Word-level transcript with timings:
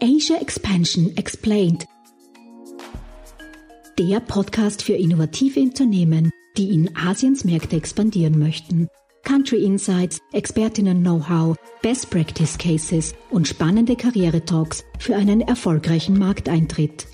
Asia 0.00 0.36
Expansion 0.40 1.16
Explained. 1.16 1.84
Der 3.98 4.20
Podcast 4.20 4.84
für 4.84 4.92
innovative 4.92 5.58
Unternehmen, 5.58 6.30
die 6.56 6.72
in 6.72 6.96
Asiens 6.96 7.44
Märkte 7.44 7.74
expandieren 7.74 8.38
möchten. 8.38 8.86
Country 9.24 9.64
Insights, 9.64 10.20
Expertinnen-Know-how, 10.32 11.56
Best 11.82 12.10
Practice 12.10 12.56
Cases 12.56 13.12
und 13.30 13.48
spannende 13.48 13.96
Karrieretalks 13.96 14.84
für 15.00 15.16
einen 15.16 15.40
erfolgreichen 15.40 16.16
Markteintritt. 16.16 17.08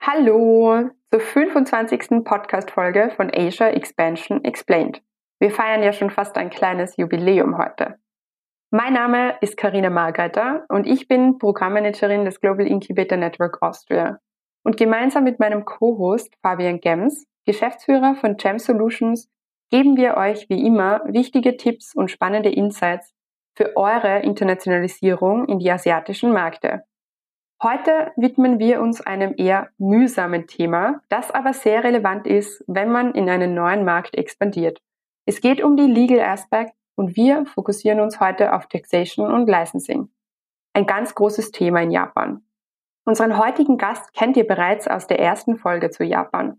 Hallo 0.00 0.88
zur 1.10 1.20
25. 1.20 2.24
Podcast-Folge 2.24 3.12
von 3.14 3.30
Asia 3.34 3.68
Expansion 3.68 4.42
Explained. 4.44 5.02
Wir 5.42 5.50
feiern 5.50 5.82
ja 5.82 5.92
schon 5.92 6.10
fast 6.10 6.36
ein 6.36 6.50
kleines 6.50 6.96
Jubiläum 6.96 7.58
heute. 7.58 7.96
Mein 8.70 8.92
Name 8.92 9.34
ist 9.40 9.56
Karina 9.56 9.90
Margreiter 9.90 10.64
und 10.68 10.86
ich 10.86 11.08
bin 11.08 11.38
Programmmanagerin 11.38 12.24
des 12.24 12.40
Global 12.40 12.64
Incubator 12.64 13.18
Network 13.18 13.60
Austria. 13.60 14.20
Und 14.62 14.76
gemeinsam 14.76 15.24
mit 15.24 15.40
meinem 15.40 15.64
Co-Host 15.64 16.32
Fabian 16.42 16.78
Gems, 16.78 17.26
Geschäftsführer 17.44 18.14
von 18.14 18.36
Gem 18.36 18.60
Solutions, 18.60 19.28
geben 19.72 19.96
wir 19.96 20.16
euch 20.16 20.48
wie 20.48 20.64
immer 20.64 21.00
wichtige 21.06 21.56
Tipps 21.56 21.92
und 21.92 22.12
spannende 22.12 22.50
Insights 22.50 23.12
für 23.56 23.76
eure 23.76 24.20
Internationalisierung 24.20 25.48
in 25.48 25.58
die 25.58 25.72
asiatischen 25.72 26.32
Märkte. 26.32 26.84
Heute 27.60 28.12
widmen 28.14 28.60
wir 28.60 28.80
uns 28.80 29.00
einem 29.00 29.34
eher 29.36 29.70
mühsamen 29.76 30.46
Thema, 30.46 31.00
das 31.08 31.32
aber 31.32 31.52
sehr 31.52 31.82
relevant 31.82 32.28
ist, 32.28 32.62
wenn 32.68 32.92
man 32.92 33.12
in 33.16 33.28
einen 33.28 33.54
neuen 33.54 33.84
Markt 33.84 34.16
expandiert. 34.16 34.80
Es 35.24 35.40
geht 35.40 35.62
um 35.62 35.76
die 35.76 35.82
Legal 35.84 36.20
Aspect 36.20 36.72
und 36.96 37.16
wir 37.16 37.46
fokussieren 37.46 38.00
uns 38.00 38.18
heute 38.18 38.54
auf 38.54 38.66
Taxation 38.66 39.30
und 39.32 39.48
Licensing. 39.48 40.08
Ein 40.72 40.86
ganz 40.86 41.14
großes 41.14 41.52
Thema 41.52 41.82
in 41.82 41.92
Japan. 41.92 42.42
Unseren 43.04 43.38
heutigen 43.38 43.78
Gast 43.78 44.12
kennt 44.14 44.36
ihr 44.36 44.46
bereits 44.46 44.88
aus 44.88 45.06
der 45.06 45.20
ersten 45.20 45.56
Folge 45.56 45.90
zu 45.90 46.04
Japan. 46.04 46.56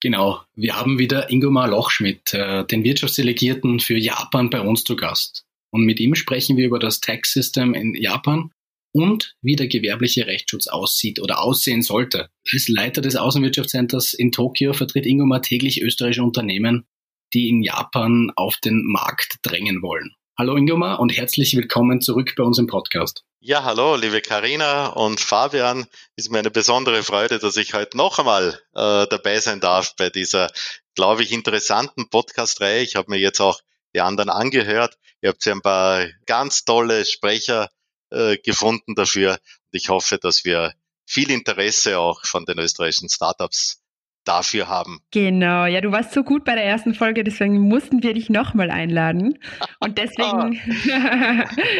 Genau, 0.00 0.40
wir 0.54 0.78
haben 0.78 0.98
wieder 0.98 1.30
Ingomar 1.30 1.68
Lochschmidt, 1.68 2.34
äh, 2.34 2.64
den 2.66 2.84
Wirtschaftsdelegierten 2.84 3.80
für 3.80 3.96
Japan 3.96 4.50
bei 4.50 4.60
uns 4.60 4.84
zu 4.84 4.96
Gast. 4.96 5.46
Und 5.70 5.84
mit 5.84 5.98
ihm 5.98 6.14
sprechen 6.14 6.56
wir 6.58 6.66
über 6.66 6.78
das 6.78 7.00
Tax 7.00 7.32
System 7.32 7.72
in 7.72 7.94
Japan 7.94 8.50
und 8.92 9.34
wie 9.40 9.56
der 9.56 9.66
gewerbliche 9.66 10.26
Rechtsschutz 10.26 10.66
aussieht 10.66 11.20
oder 11.20 11.42
aussehen 11.42 11.80
sollte. 11.80 12.28
Als 12.52 12.68
Leiter 12.68 13.00
des 13.00 13.16
Außenwirtschaftscenters 13.16 14.12
in 14.12 14.30
Tokio 14.30 14.74
vertritt 14.74 15.06
Ingomar 15.06 15.42
täglich 15.42 15.82
österreichische 15.82 16.22
Unternehmen, 16.22 16.86
die 17.34 17.48
in 17.48 17.62
Japan 17.62 18.30
auf 18.36 18.56
den 18.58 18.84
Markt 18.84 19.38
drängen 19.42 19.82
wollen. 19.82 20.14
Hallo 20.38 20.56
Ingomar 20.56 21.00
und 21.00 21.10
herzlich 21.10 21.54
willkommen 21.56 22.00
zurück 22.00 22.34
bei 22.36 22.44
uns 22.44 22.58
im 22.58 22.66
Podcast. 22.66 23.24
Ja, 23.40 23.64
hallo, 23.64 23.96
liebe 23.96 24.20
Karina 24.20 24.86
und 24.86 25.20
Fabian. 25.20 25.86
Ist 26.16 26.30
mir 26.30 26.38
eine 26.38 26.50
besondere 26.50 27.02
Freude, 27.02 27.38
dass 27.38 27.56
ich 27.56 27.74
heute 27.74 27.96
noch 27.96 28.18
einmal 28.18 28.60
äh, 28.74 29.06
dabei 29.08 29.38
sein 29.40 29.60
darf 29.60 29.96
bei 29.96 30.10
dieser, 30.10 30.50
glaube 30.94 31.22
ich, 31.22 31.32
interessanten 31.32 32.08
Podcast-Reihe. 32.08 32.82
Ich 32.82 32.96
habe 32.96 33.10
mir 33.10 33.18
jetzt 33.18 33.40
auch 33.40 33.60
die 33.94 34.00
anderen 34.00 34.30
angehört. 34.30 34.96
Ihr 35.20 35.30
habt 35.30 35.44
ja 35.44 35.52
ein 35.52 35.60
paar 35.60 36.06
ganz 36.26 36.64
tolle 36.64 37.04
Sprecher 37.04 37.70
äh, 38.10 38.38
gefunden 38.38 38.94
dafür. 38.94 39.32
Und 39.32 39.78
ich 39.78 39.88
hoffe, 39.88 40.18
dass 40.18 40.44
wir 40.44 40.72
viel 41.06 41.30
Interesse 41.30 41.98
auch 41.98 42.24
von 42.24 42.44
den 42.44 42.58
österreichischen 42.58 43.08
Startups 43.08 43.83
dafür 44.24 44.68
haben. 44.68 45.00
Genau, 45.10 45.66
ja, 45.66 45.80
du 45.80 45.92
warst 45.92 46.12
so 46.12 46.22
gut 46.22 46.44
bei 46.44 46.54
der 46.54 46.64
ersten 46.64 46.94
Folge, 46.94 47.24
deswegen 47.24 47.58
mussten 47.60 48.02
wir 48.02 48.14
dich 48.14 48.30
nochmal 48.30 48.70
einladen. 48.70 49.38
Und 49.80 49.98
deswegen 49.98 50.60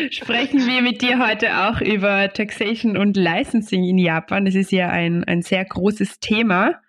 sprechen 0.12 0.66
wir 0.66 0.82
mit 0.82 1.02
dir 1.02 1.18
heute 1.18 1.68
auch 1.68 1.80
über 1.80 2.32
Taxation 2.32 2.96
und 2.96 3.16
Licensing 3.16 3.84
in 3.84 3.98
Japan. 3.98 4.44
Das 4.44 4.54
ist 4.54 4.72
ja 4.72 4.88
ein, 4.88 5.24
ein 5.24 5.42
sehr 5.42 5.64
großes 5.64 6.20
Thema. 6.20 6.80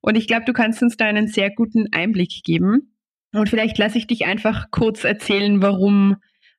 Und 0.00 0.16
ich 0.16 0.26
glaube, 0.26 0.44
du 0.46 0.52
kannst 0.52 0.82
uns 0.82 0.96
da 0.96 1.06
einen 1.06 1.28
sehr 1.28 1.50
guten 1.50 1.92
Einblick 1.92 2.42
geben. 2.44 2.96
Und 3.32 3.48
vielleicht 3.48 3.78
lasse 3.78 3.98
ich 3.98 4.06
dich 4.06 4.26
einfach 4.26 4.66
kurz 4.70 5.04
erzählen, 5.04 5.62
warum 5.62 6.16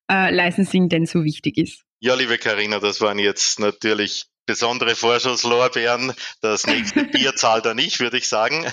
äh, 0.10 0.34
Licensing 0.34 0.90
denn 0.90 1.06
so 1.06 1.24
wichtig 1.24 1.58
ist. 1.58 1.84
Ja, 2.00 2.16
liebe 2.16 2.38
Karina, 2.38 2.80
das 2.80 3.02
waren 3.02 3.20
jetzt 3.20 3.60
natürlich 3.60 4.26
besondere 4.46 4.96
Vorschusslorbeeren. 4.96 6.14
Das 6.42 6.66
nächste 6.66 7.04
Bier 7.12 7.36
zahlt 7.36 7.66
er 7.66 7.74
nicht, 7.74 8.00
würde 8.00 8.18
ich 8.18 8.28
sagen. 8.28 8.66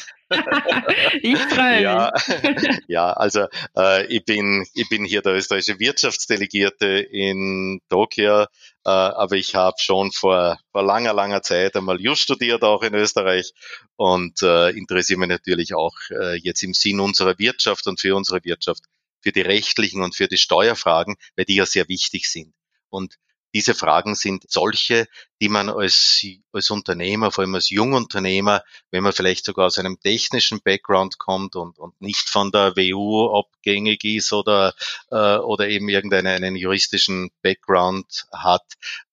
ich 1.22 1.38
freue 1.38 1.82
ja, 1.82 2.12
ja, 2.88 3.12
also 3.12 3.46
äh, 3.76 4.06
ich 4.06 4.24
bin 4.24 4.66
ich 4.74 4.88
bin 4.90 5.04
hier 5.04 5.22
der 5.22 5.34
österreichische 5.34 5.78
Wirtschaftsdelegierte 5.80 6.86
in 6.86 7.80
Tokio, 7.88 8.42
äh, 8.42 8.46
aber 8.84 9.36
ich 9.36 9.54
habe 9.54 9.76
schon 9.78 10.12
vor 10.12 10.58
vor 10.70 10.82
langer 10.82 11.14
langer 11.14 11.40
Zeit 11.40 11.76
einmal 11.76 12.00
Just 12.00 12.22
studiert 12.22 12.62
auch 12.62 12.82
in 12.82 12.94
Österreich 12.94 13.52
und 13.96 14.42
äh, 14.42 14.70
interessiere 14.70 15.20
mich 15.20 15.30
natürlich 15.30 15.74
auch 15.74 15.96
äh, 16.10 16.36
jetzt 16.36 16.62
im 16.62 16.74
Sinn 16.74 17.00
unserer 17.00 17.38
Wirtschaft 17.38 17.86
und 17.86 17.98
für 17.98 18.14
unsere 18.14 18.44
Wirtschaft 18.44 18.82
für 19.22 19.32
die 19.32 19.40
rechtlichen 19.40 20.02
und 20.02 20.14
für 20.14 20.28
die 20.28 20.36
Steuerfragen, 20.36 21.16
weil 21.36 21.44
die 21.44 21.56
ja 21.56 21.66
sehr 21.66 21.88
wichtig 21.88 22.30
sind. 22.30 22.54
Und 22.90 23.16
diese 23.58 23.74
Fragen 23.74 24.14
sind 24.14 24.48
solche, 24.48 25.08
die 25.42 25.48
man 25.48 25.68
als, 25.68 26.24
als 26.52 26.70
Unternehmer, 26.70 27.32
vor 27.32 27.42
allem 27.42 27.56
als 27.56 27.70
Jungunternehmer, 27.70 28.62
wenn 28.92 29.02
man 29.02 29.12
vielleicht 29.12 29.44
sogar 29.44 29.66
aus 29.66 29.78
einem 29.78 29.98
technischen 29.98 30.60
Background 30.60 31.18
kommt 31.18 31.56
und, 31.56 31.76
und 31.76 32.00
nicht 32.00 32.28
von 32.28 32.52
der 32.52 32.76
WU 32.76 33.36
abgängig 33.36 34.04
ist 34.04 34.32
oder, 34.32 34.74
äh, 35.10 35.38
oder 35.38 35.68
eben 35.68 35.88
irgendeinen 35.88 36.54
juristischen 36.54 37.32
Background 37.42 38.28
hat, 38.32 38.62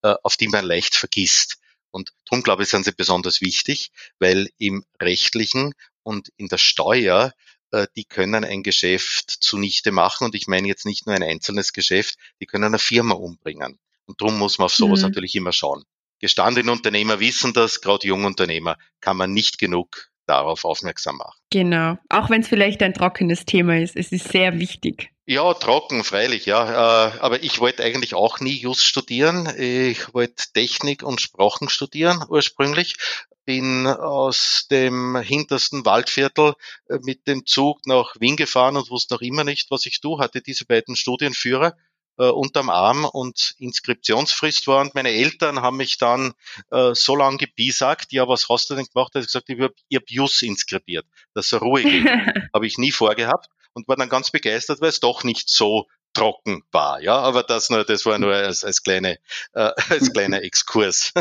äh, 0.04 0.14
auf 0.22 0.38
die 0.38 0.48
man 0.48 0.64
leicht 0.64 0.96
vergisst. 0.96 1.58
Und 1.90 2.14
darum 2.26 2.44
glaube 2.44 2.62
ich, 2.62 2.70
sind 2.70 2.86
sie 2.86 2.92
besonders 2.92 3.42
wichtig, 3.42 3.92
weil 4.20 4.52
im 4.60 4.86
rechtlichen 5.02 5.74
und 6.04 6.30
in 6.38 6.50
der 6.50 6.60
Steuer 6.60 7.34
äh, 7.72 7.88
die 7.96 8.06
können 8.06 8.46
ein 8.46 8.62
Geschäft 8.62 9.32
zunichte 9.32 9.92
machen. 9.92 10.26
Und 10.26 10.36
ich 10.36 10.46
meine 10.46 10.68
jetzt 10.68 10.86
nicht 10.86 11.08
nur 11.08 11.16
ein 11.16 11.24
einzelnes 11.24 11.74
Geschäft, 11.74 12.20
die 12.40 12.46
können 12.46 12.66
eine 12.66 12.78
Firma 12.78 13.16
umbringen. 13.16 13.80
Und 14.06 14.22
darum 14.22 14.38
muss 14.38 14.58
man 14.58 14.66
auf 14.66 14.76
sowas 14.76 15.02
mhm. 15.02 15.08
natürlich 15.08 15.36
immer 15.36 15.52
schauen. 15.52 15.84
Gestandene 16.20 16.72
Unternehmer 16.72 17.20
wissen 17.20 17.54
das, 17.54 17.82
gerade 17.82 18.08
Jungunternehmer 18.08 18.78
kann 19.02 19.18
man 19.18 19.34
nicht 19.34 19.58
genug 19.58 20.10
darauf 20.28 20.66
aufmerksam 20.66 21.18
machen. 21.18 21.38
Genau, 21.52 21.98
auch 22.10 22.30
wenn 22.30 22.42
es 22.42 22.48
vielleicht 22.48 22.82
ein 22.82 22.94
trockenes 22.94 23.46
Thema 23.46 23.80
ist, 23.80 23.96
es 23.96 24.12
ist 24.12 24.30
sehr 24.30 24.60
wichtig. 24.60 25.12
Ja, 25.28 25.54
trocken, 25.56 26.04
freilich, 26.04 26.46
ja. 26.46 27.08
Äh, 27.08 27.20
aber 27.20 27.44
ich 27.44 27.60
wollte 27.60 27.84
eigentlich 27.84 28.14
auch 28.14 28.40
nie 28.40 28.58
Just 28.58 28.86
studieren. 28.86 29.52
Ich 29.58 30.14
wollte 30.14 30.44
Technik 30.54 31.04
und 31.04 31.20
Sprachen 31.20 31.70
studieren 31.70 32.24
ursprünglich. 32.28 32.96
Bin 33.44 33.88
aus 33.88 34.68
dem 34.70 35.16
hintersten 35.18 35.86
Waldviertel 35.86 36.54
äh, 36.90 37.00
mit 37.02 37.28
dem 37.28 37.46
Zug 37.46 37.86
nach 37.88 38.16
Wien 38.20 38.36
gefahren 38.36 38.78
und 38.78 38.90
wusste 38.90 39.16
noch 39.16 39.22
immer 39.22 39.44
nicht, 39.44 39.72
was 39.72 39.86
ich 39.88 40.00
tue. 40.00 40.20
Hatte 40.20 40.42
diese 40.42 40.66
beiden 40.66 40.96
Studienführer 40.96 41.76
äh, 42.18 42.28
unterm 42.28 42.70
Arm 42.70 43.06
und 43.06 43.56
Inskriptionsfrist 43.59 44.68
war. 44.68 44.81
Und 44.81 44.96
meine 44.96 45.09
Eltern 45.09 45.62
haben 45.62 45.78
mich 45.78 45.98
dann 45.98 46.34
äh, 46.72 46.94
so 46.94 47.16
lange 47.16 47.38
gebiesagt, 47.38 48.12
ja, 48.12 48.28
was 48.28 48.48
hast 48.50 48.70
du 48.70 48.76
denn 48.76 48.86
gemacht? 48.86 49.14
Da 49.14 49.20
ich 49.20 49.28
gesagt, 49.28 49.50
ich 49.50 49.59
habe 49.59 49.74
hab 49.94 50.09
Jus 50.09 50.42
inskribiert, 50.42 51.06
dass 51.34 51.52
er 51.52 51.59
Ruhe 51.59 51.84
geht. 51.84 52.06
habe 52.53 52.68
ich 52.68 52.78
nie 52.78 52.92
vorgehabt 52.92 53.48
und 53.74 53.88
war 53.88 53.96
dann 53.96 54.09
ganz 54.09 54.31
begeistert, 54.31 54.81
weil 54.81 54.90
es 54.90 55.00
doch 55.00 55.24
nicht 55.24 55.50
so 55.50 55.88
trocken 56.16 56.64
war. 56.72 57.02
Ja, 57.02 57.18
aber 57.20 57.44
das 57.44 57.70
nur, 57.70 57.84
das 57.84 58.06
war 58.06 58.18
nur 58.18 58.34
als, 58.34 58.64
als 58.64 58.81
kleine, 58.81 59.20
äh, 59.53 59.72
als 59.90 60.12
kleiner 60.12 60.42
Exkurs. 60.42 61.14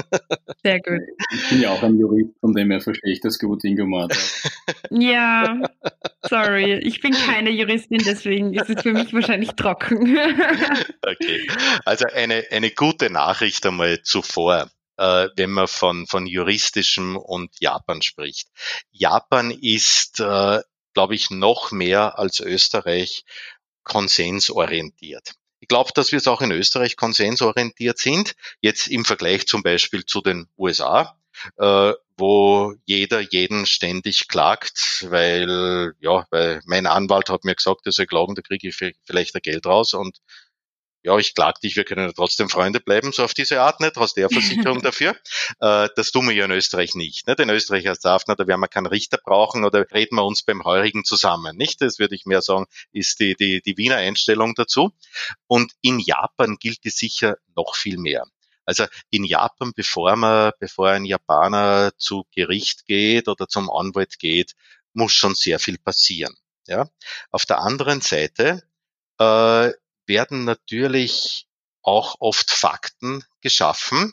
Sehr 0.63 0.81
gut. 0.81 1.03
Ich 1.33 1.51
bin 1.51 1.61
ja 1.61 1.71
auch 1.71 1.83
ein 1.83 1.99
Jurist, 1.99 2.31
von 2.41 2.55
dem 2.55 2.71
her 2.71 2.81
verstehe 2.81 3.13
ich 3.13 3.21
das 3.21 3.39
gut, 3.39 3.65
Ingo 3.65 3.85
Ja, 4.91 5.61
sorry, 6.23 6.79
ich 6.79 7.01
bin 7.03 7.13
keine 7.13 7.51
Juristin, 7.51 8.03
deswegen 8.05 8.55
ist 8.55 8.71
es 8.71 8.83
für 8.83 8.93
mich 8.93 9.13
wahrscheinlich 9.13 9.51
trocken. 9.51 10.17
okay, 11.07 11.47
also 11.85 12.07
eine, 12.15 12.45
eine 12.51 12.71
gute 12.71 13.11
Nachricht 13.11 13.67
einmal 13.67 14.03
zuvor. 14.03 14.71
Äh, 14.97 15.29
wenn 15.35 15.51
man 15.51 15.67
von, 15.67 16.07
von 16.07 16.25
juristischem 16.25 17.17
und 17.17 17.51
Japan 17.59 18.01
spricht. 18.01 18.47
Japan 18.93 19.51
ist, 19.51 20.21
äh, 20.21 20.61
glaube 20.95 21.17
ich, 21.17 21.31
noch 21.31 21.73
mehr 21.73 22.17
als 22.17 22.39
Österreich 22.39 23.25
konsensorientiert. 23.85 25.35
Ich 25.61 25.69
glaube, 25.69 25.93
dass 25.95 26.13
wir 26.13 26.19
es 26.19 26.29
auch 26.29 26.43
in 26.43 26.51
Österreich 26.51 26.97
konsensorientiert 26.97 27.99
sind, 27.99 28.35
jetzt 28.61 28.89
im 28.89 29.05
Vergleich 29.05 29.47
zum 29.47 29.63
Beispiel 29.63 30.05
zu 30.05 30.21
den 30.21 30.47
USA, 30.59 31.19
äh, 31.57 31.93
wo 32.17 32.75
jeder 32.85 33.21
jeden 33.21 33.67
ständig 33.67 34.29
klagt, 34.29 35.07
weil, 35.09 35.95
ja, 36.01 36.27
weil 36.31 36.61
mein 36.67 36.87
Anwalt 36.87 37.31
hat 37.31 37.45
mir 37.45 37.55
gesagt, 37.55 37.87
er 37.87 37.93
soll 37.93 38.07
klagen, 38.07 38.35
da 38.35 38.43
kriege 38.43 38.69
ich 38.69 38.77
vielleicht 39.05 39.35
ein 39.35 39.43
Geld 39.43 39.67
raus 39.67 39.95
und 39.95 40.19
ja, 41.05 41.19
ich 41.19 41.35
klag 41.35 41.61
dich, 41.61 41.77
wir 41.77 41.85
können 41.85 42.07
ja 42.07 42.13
trotzdem 42.13 42.49
Freunde 42.49 42.81
bleiben, 42.81 43.13
so 43.13 43.25
auf 43.25 43.35
diese 43.35 43.61
Art 43.61 43.81
nicht, 43.81 43.97
hast 43.97 44.17
du 44.17 44.23
ja 44.23 44.29
Versicherung 44.31 44.81
dafür. 44.83 45.15
Äh, 45.61 45.89
das 45.97 46.11
tun 46.11 46.27
wir 46.27 46.35
ja 46.35 46.47
in 46.47 46.51
Österreich 46.51 46.95
nicht. 46.95 47.27
Nicht? 47.27 47.41
In 47.41 47.51
Österreich 47.51 47.87
als 47.87 48.05
Hafner, 48.05 48.37
da 48.37 48.47
werden 48.47 48.61
wir 48.61 48.69
keinen 48.69 48.87
Richter 48.87 49.19
brauchen 49.23 49.65
oder 49.67 49.85
reden 49.93 50.17
wir 50.17 50.25
uns 50.25 50.43
beim 50.43 50.65
Heurigen 50.65 51.05
zusammen. 51.05 51.57
Nicht? 51.57 51.83
Das 51.83 51.99
würde 51.99 52.15
ich 52.15 52.25
mehr 52.25 52.41
sagen, 52.41 52.65
ist 52.91 53.21
die, 53.21 53.35
die, 53.35 53.61
die 53.61 53.77
Wiener 53.77 53.97
Einstellung 53.97 54.55
dazu. 54.55 54.93
Und 55.47 55.73
in 55.83 55.99
Japan 55.99 56.57
gilt 56.59 56.87
es 56.87 56.97
sicher 56.97 57.37
noch 57.55 57.77
viel 57.77 57.99
mehr. 57.99 58.25
Also 58.65 58.87
in 59.11 59.25
Japan, 59.25 59.73
bevor 59.77 60.17
man, 60.17 60.53
bevor 60.59 60.89
ein 60.89 61.05
Japaner 61.05 61.93
zu 61.99 62.25
Gericht 62.35 62.87
geht 62.87 63.29
oder 63.29 63.47
zum 63.47 63.71
Anwalt 63.71 64.19
geht, 64.19 64.55
muss 64.95 65.13
schon 65.13 65.35
sehr 65.35 65.59
viel 65.59 65.77
passieren. 65.77 66.35
Ja. 66.67 66.89
Auf 67.31 67.45
der 67.45 67.59
anderen 67.59 68.01
Seite 68.01 68.63
äh, 69.19 69.71
werden 70.07 70.45
natürlich 70.45 71.47
auch 71.83 72.17
oft 72.21 72.51
Fakten 72.51 73.25
geschaffen, 73.41 74.13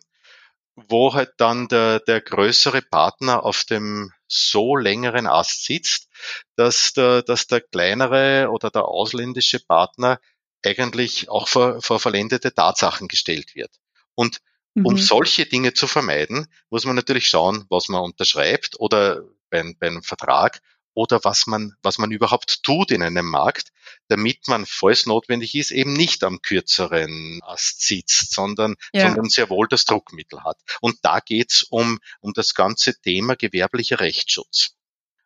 wo 0.76 1.14
halt 1.14 1.34
dann 1.38 1.68
der, 1.68 2.00
der 2.00 2.22
größere 2.22 2.82
Partner 2.82 3.44
auf 3.44 3.64
dem 3.64 4.12
so 4.28 4.76
längeren 4.76 5.28
Ast 5.28 5.66
sitzt, 5.66 6.10
dass 6.56 6.94
der, 6.94 7.22
dass 7.22 7.48
der 7.48 7.62
kleinere 7.62 8.50
oder 8.52 8.70
der 8.70 8.86
ausländische 8.86 9.60
Partner 9.60 10.20
eigentlich 10.64 11.30
auch 11.30 11.48
vor, 11.48 11.82
vor 11.82 12.00
verlendete 12.00 12.54
Tatsachen 12.54 13.08
gestellt 13.08 13.56
wird. 13.56 13.72
Und 14.16 14.40
mhm. 14.74 14.86
um 14.86 14.98
solche 14.98 15.46
Dinge 15.46 15.74
zu 15.74 15.88
vermeiden, 15.88 16.48
muss 16.70 16.86
man 16.86 16.96
natürlich 16.96 17.28
schauen, 17.28 17.66
was 17.70 17.90
man 17.90 18.02
unterschreibt 18.02 18.80
oder 18.80 19.24
bei, 19.50 19.74
bei 19.80 19.88
einem 19.88 20.04
Vertrag 20.04 20.62
oder 20.94 21.20
was 21.24 21.48
man, 21.48 21.76
was 21.82 21.98
man 21.98 22.12
überhaupt 22.12 22.64
tut 22.64 22.92
in 22.92 23.02
einem 23.02 23.26
Markt, 23.26 23.72
damit 24.08 24.48
man, 24.48 24.66
falls 24.66 25.06
notwendig 25.06 25.56
ist, 25.56 25.72
eben 25.72 25.94
nicht 25.94 26.24
am 26.24 26.42
kürzeren 26.42 27.40
Ast 27.44 27.82
sitzt, 27.82 28.34
sondern, 28.34 28.76
ja. 28.94 29.08
sondern 29.08 29.30
sehr 29.30 29.50
wohl 29.50 29.68
das 29.68 29.86
Druckmittel 29.86 30.44
hat. 30.44 30.58
Und 30.82 30.98
da 31.04 31.20
geht's 31.20 31.64
um, 31.64 32.00
um 32.20 32.34
das 32.34 32.54
ganze 32.54 33.00
Thema 33.00 33.36
gewerblicher 33.36 34.00
Rechtsschutz. 34.00 34.76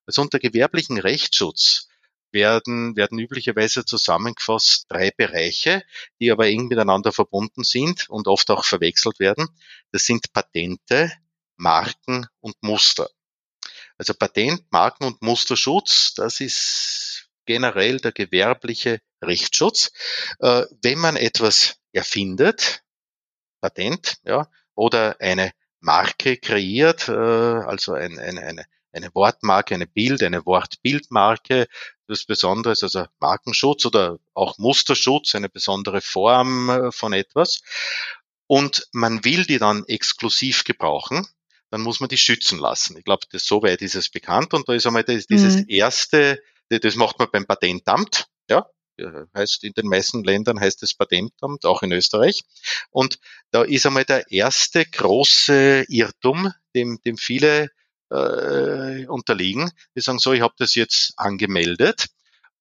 Also 0.06 0.22
unter 0.22 0.40
gewerblichen 0.40 1.00
Rechtsschutz 1.00 1.88
werden, 2.32 2.96
werden 2.96 3.18
üblicherweise 3.18 3.86
zusammengefasst 3.86 4.86
drei 4.90 5.10
Bereiche, 5.10 5.84
die 6.20 6.32
aber 6.32 6.48
eng 6.48 6.68
miteinander 6.68 7.12
verbunden 7.12 7.64
sind 7.64 8.10
und 8.10 8.28
oft 8.28 8.52
auch 8.52 8.66
verwechselt 8.66 9.20
werden. 9.20 9.48
Das 9.92 10.06
sind 10.06 10.32
Patente, 10.34 11.12
Marken 11.56 12.28
und 12.42 12.56
Muster. 12.62 13.10
Also 13.98 14.14
Patent, 14.14 14.64
Marken- 14.72 15.06
und 15.06 15.22
Musterschutz, 15.22 16.14
das 16.16 16.42
ist 16.42 17.30
generell 17.46 18.00
der 18.00 18.12
gewerbliche 18.12 19.00
Rechtsschutz. 19.24 19.92
Äh, 20.40 20.64
wenn 20.82 21.00
man 21.00 21.16
etwas 21.16 21.78
erfindet, 21.94 22.84
Patent, 23.62 24.18
ja, 24.24 24.50
oder 24.76 25.16
eine 25.20 25.52
Marke 25.80 26.38
kreiert, 26.38 27.08
äh, 27.08 27.12
also 27.12 27.94
ein, 27.94 28.20
ein, 28.20 28.38
eine, 28.38 28.66
eine 28.92 29.14
Wortmarke, 29.14 29.76
eine 29.76 29.88
Bild, 29.88 30.24
eine 30.24 30.46
Wortbildmarke, 30.46 31.68
das 32.08 32.26
Besonderes, 32.26 32.84
also 32.84 33.06
Markenschutz 33.20 33.86
oder 33.86 34.20
auch 34.34 34.58
Musterschutz, 34.58 35.36
eine 35.36 35.50
besondere 35.50 36.02
Form 36.02 36.70
äh, 36.70 36.92
von 36.92 37.14
etwas. 37.14 37.62
Und 38.48 38.88
man 38.92 39.24
will 39.24 39.46
die 39.46 39.58
dann 39.58 39.86
exklusiv 39.86 40.64
gebrauchen, 40.66 41.28
dann 41.76 41.82
muss 41.82 42.00
man 42.00 42.08
die 42.08 42.18
schützen 42.18 42.58
lassen. 42.58 42.96
Ich 42.98 43.04
glaube, 43.04 43.26
das 43.32 43.44
soweit 43.46 43.82
ist 43.82 43.96
es 43.96 44.10
bekannt 44.10 44.54
und 44.54 44.70
da 44.70 44.74
ist 44.74 44.88
einmal 44.88 45.04
das, 45.04 45.28
dieses 45.28 45.58
mhm. 45.58 45.66
erste, 45.68 46.42
das 46.70 46.96
macht 46.96 47.20
man 47.20 47.28
beim 47.30 47.46
Patentamt, 47.46 48.28
ja, 48.50 48.66
heißt 49.36 49.66
in 49.66 49.74
den 49.74 49.88
meisten 49.88 50.24
Ländern 50.24 50.58
heißt 50.58 50.84
es 50.84 50.94
Patentamt, 50.94 51.66
auch 51.66 51.84
in 51.84 51.92
Österreich. 51.92 52.46
Und 52.92 53.20
da 53.52 53.64
ist 53.64 53.86
einmal 53.86 54.06
der 54.06 54.32
erste 54.32 54.86
große 54.86 55.84
Irrtum, 55.90 56.54
dem, 56.74 57.02
dem 57.06 57.18
viele 57.18 57.72
äh, 58.10 59.06
unterliegen. 59.08 59.70
Die 59.98 60.02
sagen 60.02 60.20
so, 60.20 60.32
ich 60.32 60.40
habe 60.40 60.56
das 60.58 60.76
jetzt 60.76 61.12
angemeldet 61.18 62.06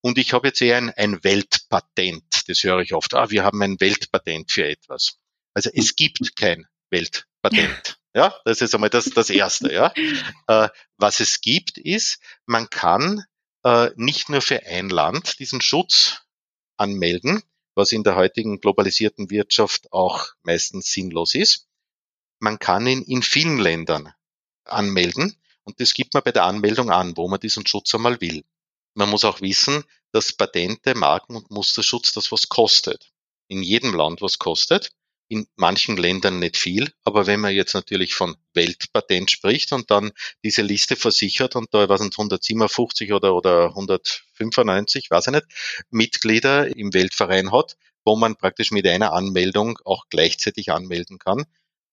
und 0.01 0.19
ich 0.19 0.33
habe 0.33 0.49
jetzt 0.49 0.61
eher 0.61 0.79
ein, 0.79 0.91
ein 0.91 1.23
Weltpatent. 1.23 2.49
Das 2.49 2.65
höre 2.65 2.81
ich 2.81 2.95
oft. 2.95 3.15
Ah, 3.15 3.31
wir 3.31 3.45
haben 3.45 3.63
ein 3.63 3.79
Weltpatent 3.79 4.51
für 4.51 4.67
etwas. 4.67 5.19
Also 5.55 5.71
es 5.73 5.95
gibt 5.95 6.35
kein 6.35 6.67
Weltpatent. 6.91 7.97
Ja, 8.15 8.35
das 8.45 8.61
ist 8.61 8.75
einmal 8.75 8.91
das, 8.91 9.07
das 9.07 9.31
Erste. 9.31 9.73
Ja. 9.73 9.93
Äh, 10.47 10.69
was 10.99 11.21
es 11.21 11.41
gibt, 11.41 11.79
ist, 11.79 12.21
man 12.45 12.69
kann 12.69 13.25
äh, 13.65 13.91
nicht 13.97 14.29
nur 14.29 14.43
für 14.43 14.63
ein 14.67 14.91
Land 14.91 15.39
diesen 15.39 15.63
Schutz 15.63 16.23
anmelden, 16.77 17.43
was 17.75 17.93
in 17.93 18.05
der 18.05 18.15
heutigen 18.15 18.61
globalisierten 18.61 19.31
Wirtschaft 19.31 19.91
auch 19.91 20.29
meistens 20.43 20.93
sinnlos 20.93 21.35
ist. 21.35 21.67
Man 22.41 22.59
kann 22.59 22.87
ihn 22.87 23.03
in 23.03 23.23
vielen 23.23 23.59
Ländern 23.59 24.13
anmelden 24.65 25.35
und 25.65 25.81
das 25.81 25.95
gibt 25.95 26.13
man 26.13 26.23
bei 26.23 26.33
der 26.33 26.45
Anmeldung 26.45 26.91
an, 26.91 27.17
wo 27.17 27.27
man 27.27 27.41
diesen 27.41 27.67
Schutz 27.67 27.95
einmal 27.95 28.21
will. 28.21 28.45
Man 28.93 29.09
muss 29.09 29.25
auch 29.25 29.41
wissen, 29.41 29.83
dass 30.13 30.33
Patente, 30.35 30.95
Marken- 30.95 31.37
und 31.37 31.51
Musterschutz 31.51 32.13
das 32.13 32.31
was 32.31 32.51
kostet. 32.51 33.13
In 33.49 33.63
jedem 33.63 33.95
Land 33.95 34.21
was 34.21 34.39
kostet 34.39 34.93
in 35.35 35.47
manchen 35.57 35.97
Ländern 35.97 36.39
nicht 36.39 36.57
viel, 36.57 36.93
aber 37.03 37.27
wenn 37.27 37.41
man 37.41 37.53
jetzt 37.53 37.75
natürlich 37.75 38.15
von 38.15 38.37
Weltpatent 38.55 39.33
spricht 39.33 39.73
und 39.73 39.91
dann 39.91 40.13
diese 40.45 40.63
Liste 40.63 40.95
versichert 40.95 41.57
und 41.57 41.75
da 41.75 41.89
waren 41.89 42.09
es 42.09 42.19
157 42.19 43.13
oder, 43.13 43.35
oder 43.35 43.71
195, 43.71 45.11
weiß 45.11 45.27
ich 45.27 45.33
nicht, 45.33 45.47
Mitglieder 45.91 46.77
im 46.77 46.95
Weltverein 46.95 47.51
hat, 47.51 47.77
wo 48.05 48.15
man 48.15 48.37
praktisch 48.37 48.71
mit 48.71 48.87
einer 48.87 49.13
Anmeldung 49.13 49.79
auch 49.85 50.05
gleichzeitig 50.09 50.71
anmelden 50.71 51.19
kann 51.19 51.45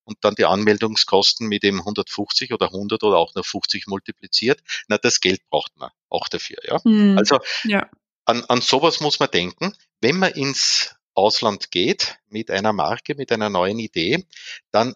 und 0.04 0.18
dann 0.22 0.36
die 0.36 0.46
Anmeldungskosten 0.46 1.48
mit 1.48 1.64
dem 1.64 1.80
150 1.80 2.54
oder 2.54 2.68
100 2.68 3.02
oder 3.04 3.18
auch 3.18 3.34
nur 3.34 3.44
50 3.44 3.88
multipliziert, 3.88 4.62
na, 4.88 5.00
das 5.00 5.20
Geld 5.20 5.42
braucht 5.50 5.76
man 5.78 5.90
auch 6.10 6.28
dafür, 6.30 6.58
ja. 6.64 6.80
Mhm. 6.84 7.18
Also, 7.18 7.40
ja. 7.64 7.90
An, 8.26 8.46
an 8.46 8.62
sowas 8.62 9.00
muss 9.00 9.20
man 9.20 9.32
denken. 9.32 9.74
Wenn 10.00 10.18
man 10.18 10.32
ins 10.34 10.96
Ausland 11.14 11.72
geht 11.72 12.18
mit 12.30 12.52
einer 12.52 12.74
Marke, 12.74 13.16
mit 13.16 13.32
einer 13.32 13.50
neuen 13.50 13.80
Idee, 13.80 14.26
dann 14.72 14.94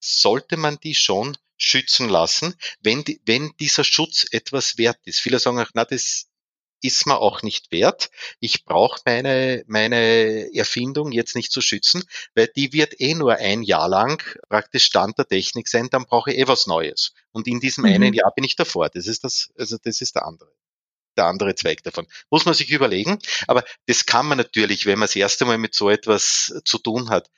sollte 0.00 0.56
man 0.56 0.78
die 0.80 0.94
schon 0.94 1.36
schützen 1.56 2.08
lassen, 2.08 2.54
wenn, 2.80 3.04
die, 3.04 3.20
wenn 3.24 3.52
dieser 3.58 3.84
Schutz 3.84 4.26
etwas 4.30 4.76
wert 4.76 4.98
ist. 5.04 5.20
Viele 5.20 5.38
sagen 5.38 5.58
auch, 5.60 5.70
na, 5.74 5.84
das 5.84 6.26
ist 6.82 7.06
mir 7.06 7.18
auch 7.18 7.42
nicht 7.42 7.72
wert. 7.72 8.10
Ich 8.40 8.64
brauche 8.64 9.00
meine, 9.06 9.64
meine 9.66 10.54
Erfindung 10.54 11.12
jetzt 11.12 11.34
nicht 11.34 11.50
zu 11.50 11.62
schützen, 11.62 12.04
weil 12.34 12.48
die 12.48 12.74
wird 12.74 13.00
eh 13.00 13.14
nur 13.14 13.36
ein 13.36 13.62
Jahr 13.62 13.88
lang 13.88 14.22
praktisch 14.50 14.84
Stand 14.84 15.16
der 15.16 15.26
Technik 15.26 15.68
sein, 15.68 15.88
dann 15.90 16.04
brauche 16.04 16.32
ich 16.32 16.38
eh 16.38 16.46
was 16.46 16.66
Neues. 16.66 17.14
Und 17.32 17.46
in 17.46 17.60
diesem 17.60 17.84
mhm. 17.84 17.90
einen 17.90 18.14
Jahr 18.14 18.32
bin 18.34 18.44
ich 18.44 18.56
davor. 18.56 18.90
Das 18.90 19.06
ist 19.06 19.24
das, 19.24 19.50
also 19.56 19.78
das 19.82 20.02
ist 20.02 20.16
der 20.16 20.26
andere 20.26 20.50
der 21.16 21.26
andere 21.26 21.54
Zweig 21.54 21.82
davon. 21.82 22.06
Muss 22.30 22.44
man 22.44 22.54
sich 22.54 22.70
überlegen. 22.70 23.18
Aber 23.46 23.64
das 23.86 24.06
kann 24.06 24.26
man 24.26 24.38
natürlich, 24.38 24.86
wenn 24.86 24.98
man 24.98 25.06
das 25.06 25.16
erste 25.16 25.44
Mal 25.44 25.58
mit 25.58 25.74
so 25.74 25.90
etwas 25.90 26.52
zu 26.64 26.78
tun 26.78 27.10
hat, 27.10 27.30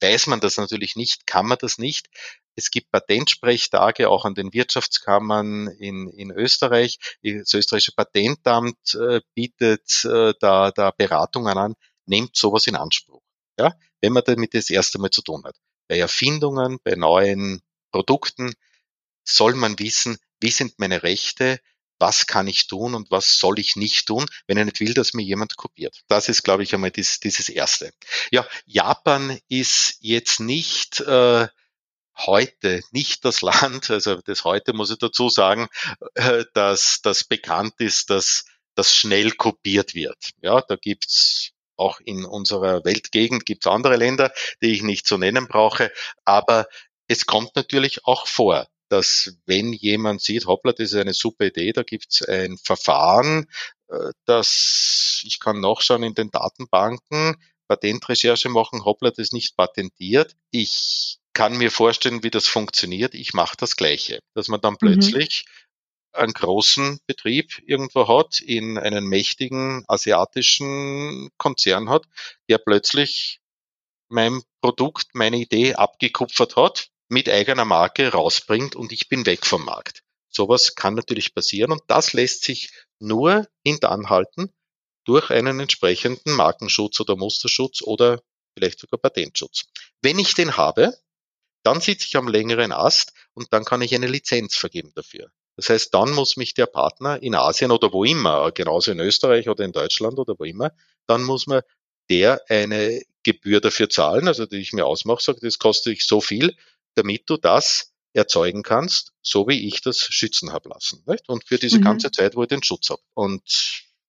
weiß 0.00 0.26
man 0.26 0.40
das 0.40 0.56
natürlich 0.56 0.96
nicht, 0.96 1.26
kann 1.26 1.46
man 1.46 1.58
das 1.60 1.78
nicht. 1.78 2.08
Es 2.54 2.70
gibt 2.70 2.90
Patentsprechtage 2.90 4.10
auch 4.10 4.24
an 4.24 4.34
den 4.34 4.52
Wirtschaftskammern 4.52 5.68
in, 5.68 6.08
in 6.08 6.30
Österreich. 6.30 6.98
Das 7.22 7.54
österreichische 7.54 7.92
Patentamt 7.92 8.94
äh, 8.94 9.20
bietet 9.34 10.04
äh, 10.04 10.34
da, 10.38 10.70
da 10.70 10.90
Beratungen 10.90 11.56
an, 11.56 11.74
nehmt 12.04 12.36
sowas 12.36 12.66
in 12.66 12.76
Anspruch. 12.76 13.22
Ja, 13.58 13.74
wenn 14.00 14.12
man 14.12 14.24
damit 14.24 14.54
das 14.54 14.70
erste 14.70 14.98
Mal 14.98 15.10
zu 15.10 15.22
tun 15.22 15.44
hat. 15.44 15.56
Bei 15.88 15.98
Erfindungen, 15.98 16.78
bei 16.82 16.94
neuen 16.94 17.62
Produkten 17.90 18.54
soll 19.24 19.54
man 19.54 19.78
wissen, 19.78 20.18
wie 20.40 20.50
sind 20.50 20.78
meine 20.78 21.02
Rechte, 21.02 21.60
was 22.02 22.26
kann 22.26 22.48
ich 22.48 22.66
tun 22.66 22.96
und 22.96 23.12
was 23.12 23.38
soll 23.38 23.60
ich 23.60 23.76
nicht 23.76 24.06
tun, 24.06 24.26
wenn 24.48 24.58
ich 24.58 24.64
nicht 24.64 24.80
will, 24.80 24.92
dass 24.92 25.14
mir 25.14 25.22
jemand 25.22 25.56
kopiert. 25.56 26.02
Das 26.08 26.28
ist, 26.28 26.42
glaube 26.42 26.64
ich, 26.64 26.74
einmal 26.74 26.90
dies, 26.90 27.20
dieses 27.20 27.48
Erste. 27.48 27.92
Ja, 28.32 28.44
Japan 28.66 29.38
ist 29.48 29.98
jetzt 30.00 30.40
nicht 30.40 30.98
äh, 30.98 31.46
heute 32.18 32.80
nicht 32.90 33.24
das 33.24 33.40
Land, 33.40 33.88
also 33.88 34.16
das 34.16 34.42
heute 34.42 34.72
muss 34.72 34.90
ich 34.90 34.98
dazu 34.98 35.28
sagen, 35.28 35.68
äh, 36.14 36.44
dass 36.54 36.98
das 37.02 37.22
bekannt 37.22 37.74
ist, 37.78 38.10
dass 38.10 38.46
das 38.74 38.92
schnell 38.92 39.30
kopiert 39.30 39.94
wird. 39.94 40.32
Ja, 40.42 40.60
da 40.60 40.74
gibt's 40.74 41.52
auch 41.76 42.00
in 42.00 42.24
unserer 42.24 42.84
Weltgegend 42.84 43.46
gibt's 43.46 43.68
andere 43.68 43.94
Länder, 43.94 44.32
die 44.60 44.72
ich 44.72 44.82
nicht 44.82 45.06
zu 45.06 45.18
nennen 45.18 45.46
brauche, 45.46 45.92
aber 46.24 46.66
es 47.06 47.26
kommt 47.26 47.54
natürlich 47.54 48.04
auch 48.06 48.26
vor, 48.26 48.66
dass 48.92 49.38
wenn 49.46 49.72
jemand 49.72 50.20
sieht, 50.20 50.44
hoppla, 50.44 50.72
das 50.72 50.92
ist 50.92 51.00
eine 51.00 51.14
super 51.14 51.46
Idee, 51.46 51.72
da 51.72 51.82
gibt 51.82 52.08
es 52.10 52.28
ein 52.28 52.58
Verfahren, 52.58 53.46
äh, 53.88 54.10
das 54.26 55.22
ich 55.24 55.40
kann 55.40 55.60
nachschauen 55.60 56.02
in 56.02 56.14
den 56.14 56.30
Datenbanken, 56.30 57.36
Patentrecherche 57.68 58.50
machen, 58.50 58.84
hoppla, 58.84 59.08
das 59.08 59.18
ist 59.18 59.32
nicht 59.32 59.56
patentiert. 59.56 60.36
Ich 60.50 61.16
kann 61.32 61.56
mir 61.56 61.70
vorstellen, 61.70 62.22
wie 62.22 62.30
das 62.30 62.46
funktioniert. 62.46 63.14
Ich 63.14 63.32
mache 63.32 63.56
das 63.56 63.76
Gleiche, 63.76 64.20
dass 64.34 64.48
man 64.48 64.60
dann 64.60 64.74
mhm. 64.74 64.78
plötzlich 64.78 65.46
mhm. 65.46 66.20
einen 66.20 66.32
großen 66.34 67.00
Betrieb 67.06 67.62
irgendwo 67.64 68.08
hat, 68.08 68.40
in 68.40 68.76
einen 68.76 69.06
mächtigen 69.06 69.84
asiatischen 69.88 71.30
Konzern 71.38 71.88
hat, 71.88 72.04
der 72.50 72.58
plötzlich 72.58 73.40
mein 74.08 74.42
Produkt, 74.60 75.14
meine 75.14 75.38
Idee 75.38 75.76
abgekupfert 75.76 76.56
hat, 76.56 76.91
mit 77.12 77.28
eigener 77.28 77.66
Marke 77.66 78.08
rausbringt 78.08 78.74
und 78.74 78.90
ich 78.90 79.10
bin 79.10 79.26
weg 79.26 79.44
vom 79.44 79.66
Markt. 79.66 80.02
Sowas 80.30 80.74
kann 80.76 80.94
natürlich 80.94 81.34
passieren 81.34 81.70
und 81.70 81.82
das 81.88 82.14
lässt 82.14 82.42
sich 82.42 82.70
nur 83.00 83.46
hintan 83.62 84.08
halten 84.08 84.50
durch 85.04 85.28
einen 85.28 85.60
entsprechenden 85.60 86.32
Markenschutz 86.32 86.98
oder 87.00 87.14
Musterschutz 87.16 87.82
oder 87.82 88.22
vielleicht 88.54 88.80
sogar 88.80 88.98
Patentschutz. 88.98 89.64
Wenn 90.00 90.18
ich 90.18 90.34
den 90.34 90.56
habe, 90.56 90.96
dann 91.62 91.82
sitze 91.82 92.06
ich 92.06 92.16
am 92.16 92.28
längeren 92.28 92.72
Ast 92.72 93.12
und 93.34 93.52
dann 93.52 93.66
kann 93.66 93.82
ich 93.82 93.94
eine 93.94 94.06
Lizenz 94.06 94.56
vergeben 94.56 94.92
dafür. 94.94 95.30
Das 95.56 95.68
heißt, 95.68 95.92
dann 95.92 96.12
muss 96.12 96.38
mich 96.38 96.54
der 96.54 96.64
Partner 96.64 97.22
in 97.22 97.34
Asien 97.34 97.72
oder 97.72 97.92
wo 97.92 98.04
immer, 98.04 98.52
genauso 98.52 98.90
in 98.90 99.00
Österreich 99.00 99.50
oder 99.50 99.66
in 99.66 99.72
Deutschland 99.72 100.18
oder 100.18 100.34
wo 100.38 100.44
immer, 100.44 100.72
dann 101.06 101.22
muss 101.24 101.46
man 101.46 101.60
der 102.08 102.40
eine 102.48 103.02
Gebühr 103.22 103.60
dafür 103.60 103.90
zahlen, 103.90 104.28
also 104.28 104.46
die 104.46 104.56
ich 104.56 104.72
mir 104.72 104.86
ausmache, 104.86 105.22
sage, 105.22 105.40
das 105.42 105.58
kostet 105.58 105.92
dich 105.92 106.06
so 106.06 106.22
viel, 106.22 106.56
damit 106.94 107.28
du 107.28 107.36
das 107.36 107.92
erzeugen 108.12 108.62
kannst, 108.62 109.12
so 109.22 109.48
wie 109.48 109.66
ich 109.66 109.80
das 109.80 109.98
schützen 109.98 110.52
habe 110.52 110.68
lassen. 110.68 111.02
Nicht? 111.06 111.28
Und 111.28 111.44
für 111.46 111.58
diese 111.58 111.78
mhm. 111.78 111.84
ganze 111.84 112.10
Zeit, 112.10 112.36
wo 112.36 112.42
ich 112.42 112.48
den 112.48 112.62
Schutz 112.62 112.90
habe. 112.90 113.02
Und 113.14 113.42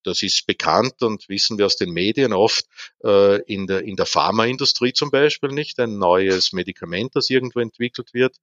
das 0.03 0.21
ist 0.21 0.45
bekannt 0.45 1.01
und 1.01 1.29
wissen 1.29 1.57
wir 1.57 1.65
aus 1.65 1.77
den 1.77 1.91
Medien 1.91 2.33
oft 2.33 2.65
äh, 3.03 3.41
in 3.43 3.67
der 3.67 3.83
in 3.83 3.95
der 3.95 4.05
Pharmaindustrie 4.05 4.91
zum 4.91 5.11
Beispiel 5.11 5.49
nicht 5.49 5.79
ein 5.79 5.97
neues 5.97 6.51
Medikament, 6.51 7.15
das 7.15 7.29
irgendwo 7.29 7.61
entwickelt 7.61 8.13
wird, 8.13 8.35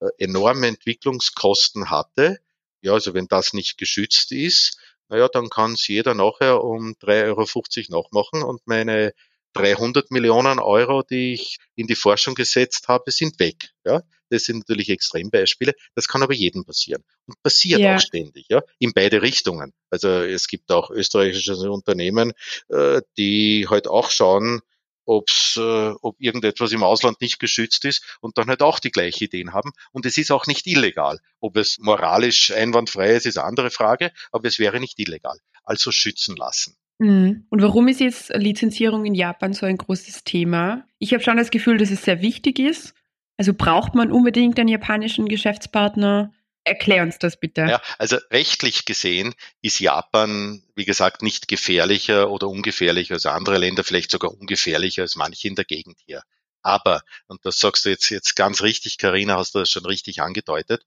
äh, 0.00 0.08
enorme 0.18 0.68
Entwicklungskosten 0.68 1.90
hatte. 1.90 2.38
Ja, 2.80 2.92
also 2.92 3.14
wenn 3.14 3.26
das 3.26 3.52
nicht 3.52 3.78
geschützt 3.78 4.30
ist, 4.30 4.78
naja, 5.08 5.28
dann 5.28 5.48
kann 5.48 5.72
es 5.72 5.88
jeder 5.88 6.14
nachher 6.14 6.62
um 6.62 6.94
3,50 6.94 7.90
Euro 7.90 8.02
nachmachen 8.02 8.42
und 8.42 8.60
meine 8.66 9.12
300 9.54 10.10
Millionen 10.10 10.58
Euro, 10.58 11.02
die 11.02 11.34
ich 11.34 11.58
in 11.74 11.86
die 11.86 11.94
Forschung 11.94 12.34
gesetzt 12.34 12.88
habe, 12.88 13.10
sind 13.10 13.38
weg. 13.40 13.70
Ja, 13.84 14.02
das 14.30 14.44
sind 14.44 14.58
natürlich 14.58 14.90
Extrembeispiele. 14.90 15.74
Das 15.94 16.08
kann 16.08 16.22
aber 16.22 16.34
jedem 16.34 16.64
passieren 16.64 17.02
und 17.26 17.42
passiert 17.42 17.80
ja. 17.80 17.96
auch 17.96 18.00
ständig, 18.00 18.46
ja, 18.48 18.62
in 18.78 18.92
beide 18.92 19.22
Richtungen. 19.22 19.72
Also 19.90 20.08
es 20.08 20.46
gibt 20.48 20.70
auch 20.70 20.90
österreichische 20.90 21.54
Unternehmen, 21.70 22.32
äh, 22.68 23.00
die 23.16 23.66
halt 23.68 23.88
auch 23.88 24.10
schauen, 24.10 24.60
ob's, 25.08 25.56
äh, 25.56 25.60
ob 26.02 26.20
irgendetwas 26.20 26.72
im 26.72 26.82
Ausland 26.82 27.20
nicht 27.22 27.38
geschützt 27.38 27.86
ist 27.86 28.18
und 28.20 28.36
dann 28.36 28.48
halt 28.48 28.60
auch 28.60 28.78
die 28.78 28.90
gleichen 28.90 29.24
Ideen 29.24 29.54
haben. 29.54 29.72
Und 29.90 30.04
es 30.04 30.18
ist 30.18 30.30
auch 30.30 30.46
nicht 30.46 30.66
illegal. 30.66 31.18
Ob 31.40 31.56
es 31.56 31.78
moralisch 31.78 32.50
einwandfrei 32.50 33.14
ist, 33.14 33.24
ist 33.24 33.38
eine 33.38 33.46
andere 33.46 33.70
Frage, 33.70 34.12
aber 34.30 34.46
es 34.46 34.58
wäre 34.58 34.80
nicht 34.80 34.98
illegal. 34.98 35.38
Also 35.64 35.92
schützen 35.92 36.36
lassen. 36.36 36.76
Mhm. 36.98 37.46
Und 37.48 37.62
warum 37.62 37.88
ist 37.88 38.00
jetzt 38.00 38.30
Lizenzierung 38.34 39.04
in 39.04 39.14
Japan 39.14 39.52
so 39.52 39.66
ein 39.66 39.76
großes 39.76 40.24
Thema? 40.24 40.84
Ich 40.98 41.12
habe 41.12 41.22
schon 41.22 41.36
das 41.36 41.50
Gefühl, 41.50 41.78
dass 41.78 41.90
es 41.90 42.02
sehr 42.02 42.20
wichtig 42.22 42.58
ist. 42.58 42.94
Also 43.36 43.54
braucht 43.54 43.94
man 43.94 44.10
unbedingt 44.10 44.58
einen 44.58 44.68
japanischen 44.68 45.28
Geschäftspartner? 45.28 46.32
Erklär 46.64 47.02
uns 47.02 47.18
das 47.18 47.38
bitte. 47.38 47.62
Ja, 47.62 47.80
also 47.98 48.18
rechtlich 48.30 48.84
gesehen 48.84 49.34
ist 49.62 49.80
Japan, 49.80 50.62
wie 50.74 50.84
gesagt, 50.84 51.22
nicht 51.22 51.48
gefährlicher 51.48 52.30
oder 52.30 52.48
ungefährlicher 52.48 53.14
als 53.14 53.26
andere 53.26 53.58
Länder, 53.58 53.84
vielleicht 53.84 54.10
sogar 54.10 54.32
ungefährlicher 54.32 55.02
als 55.02 55.16
manche 55.16 55.48
in 55.48 55.54
der 55.54 55.64
Gegend 55.64 55.98
hier. 56.04 56.22
Aber, 56.62 57.02
und 57.26 57.44
das 57.44 57.58
sagst 57.58 57.84
du 57.84 57.90
jetzt, 57.90 58.10
jetzt 58.10 58.34
ganz 58.36 58.62
richtig, 58.62 58.98
Karina, 58.98 59.36
hast 59.36 59.54
du 59.54 59.60
das 59.60 59.70
schon 59.70 59.86
richtig 59.86 60.20
angedeutet, 60.22 60.84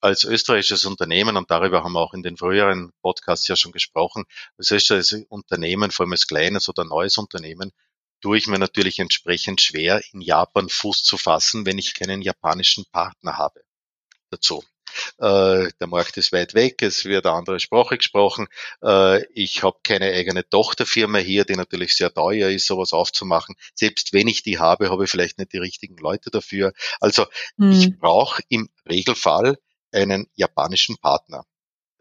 als 0.00 0.24
österreichisches 0.24 0.84
Unternehmen, 0.84 1.36
und 1.36 1.50
darüber 1.50 1.84
haben 1.84 1.92
wir 1.92 2.00
auch 2.00 2.14
in 2.14 2.22
den 2.22 2.36
früheren 2.36 2.92
Podcasts 3.02 3.46
ja 3.48 3.56
schon 3.56 3.72
gesprochen, 3.72 4.24
als 4.58 4.70
österreichisches 4.70 5.26
Unternehmen, 5.28 5.90
vor 5.90 6.04
allem 6.04 6.12
als 6.12 6.26
kleines 6.26 6.68
oder 6.68 6.84
neues 6.84 7.18
Unternehmen, 7.18 7.72
tue 8.20 8.38
ich 8.38 8.46
mir 8.46 8.58
natürlich 8.58 8.98
entsprechend 9.00 9.60
schwer, 9.60 10.02
in 10.12 10.20
Japan 10.20 10.68
Fuß 10.68 11.02
zu 11.04 11.18
fassen, 11.18 11.66
wenn 11.66 11.78
ich 11.78 11.94
keinen 11.94 12.22
japanischen 12.22 12.84
Partner 12.92 13.36
habe 13.36 13.62
dazu. 14.30 14.64
Äh, 15.18 15.68
der 15.80 15.86
Markt 15.86 16.16
ist 16.16 16.32
weit 16.32 16.54
weg, 16.54 16.82
es 16.82 17.04
wird 17.04 17.26
eine 17.26 17.36
andere 17.36 17.60
Sprache 17.60 17.96
gesprochen. 17.96 18.46
Äh, 18.82 19.24
ich 19.32 19.62
habe 19.62 19.78
keine 19.82 20.12
eigene 20.12 20.48
Tochterfirma 20.48 21.18
hier, 21.18 21.44
die 21.44 21.56
natürlich 21.56 21.96
sehr 21.96 22.12
teuer 22.12 22.48
ist, 22.50 22.66
sowas 22.66 22.92
aufzumachen. 22.92 23.54
Selbst 23.74 24.12
wenn 24.12 24.28
ich 24.28 24.42
die 24.42 24.58
habe, 24.58 24.90
habe 24.90 25.04
ich 25.04 25.10
vielleicht 25.10 25.38
nicht 25.38 25.52
die 25.52 25.58
richtigen 25.58 25.96
Leute 25.96 26.30
dafür. 26.30 26.72
Also 27.00 27.26
hm. 27.58 27.72
ich 27.72 27.98
brauche 27.98 28.42
im 28.48 28.68
Regelfall 28.88 29.58
einen 29.92 30.26
japanischen 30.34 30.96
Partner. 30.98 31.44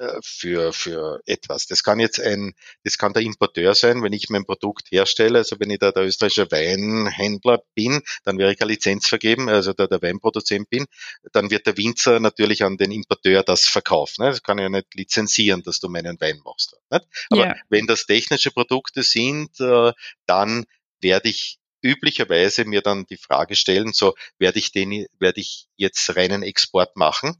Äh, 0.01 0.19
für, 0.23 0.73
für 0.73 1.21
etwas. 1.27 1.67
Das 1.67 1.83
kann 1.83 1.99
jetzt 1.99 2.19
ein, 2.19 2.55
das 2.83 2.97
kann 2.97 3.13
der 3.13 3.21
Importeur 3.21 3.75
sein, 3.75 4.01
wenn 4.01 4.13
ich 4.13 4.29
mein 4.29 4.45
Produkt 4.45 4.89
herstelle, 4.89 5.37
also 5.37 5.59
wenn 5.59 5.69
ich 5.69 5.77
da 5.77 5.91
der 5.91 6.05
österreichische 6.05 6.49
Weinhändler 6.49 7.61
bin, 7.75 8.01
dann 8.23 8.39
wäre 8.39 8.51
ich 8.51 8.59
eine 8.59 8.71
Lizenz 8.71 9.07
vergeben, 9.07 9.47
also 9.47 9.73
der, 9.73 9.87
der 9.87 10.01
Weinproduzent 10.01 10.71
bin, 10.71 10.87
dann 11.33 11.51
wird 11.51 11.67
der 11.67 11.77
Winzer 11.77 12.19
natürlich 12.19 12.63
an 12.63 12.77
den 12.77 12.89
Importeur 12.89 13.43
das 13.43 13.65
verkaufen. 13.65 14.23
Ne? 14.23 14.31
Das 14.31 14.41
kann 14.41 14.57
ich 14.57 14.63
ja 14.63 14.69
nicht 14.69 14.91
lizenzieren, 14.95 15.61
dass 15.61 15.79
du 15.79 15.87
meinen 15.87 16.19
Wein 16.19 16.41
machst. 16.43 16.75
Nicht? 16.89 17.05
Aber 17.29 17.43
yeah. 17.43 17.55
wenn 17.69 17.85
das 17.85 18.07
technische 18.07 18.49
Produkte 18.49 19.03
sind, 19.03 19.59
äh, 19.59 19.93
dann 20.25 20.65
werde 20.99 21.29
ich 21.29 21.59
üblicherweise 21.83 22.65
mir 22.65 22.81
dann 22.81 23.05
die 23.05 23.17
Frage 23.17 23.55
stellen, 23.55 23.93
so 23.93 24.15
werde 24.39 24.57
ich 24.57 24.71
den, 24.71 25.05
werde 25.19 25.41
ich 25.41 25.67
jetzt 25.75 26.15
reinen 26.15 26.41
Export 26.41 26.97
machen 26.97 27.37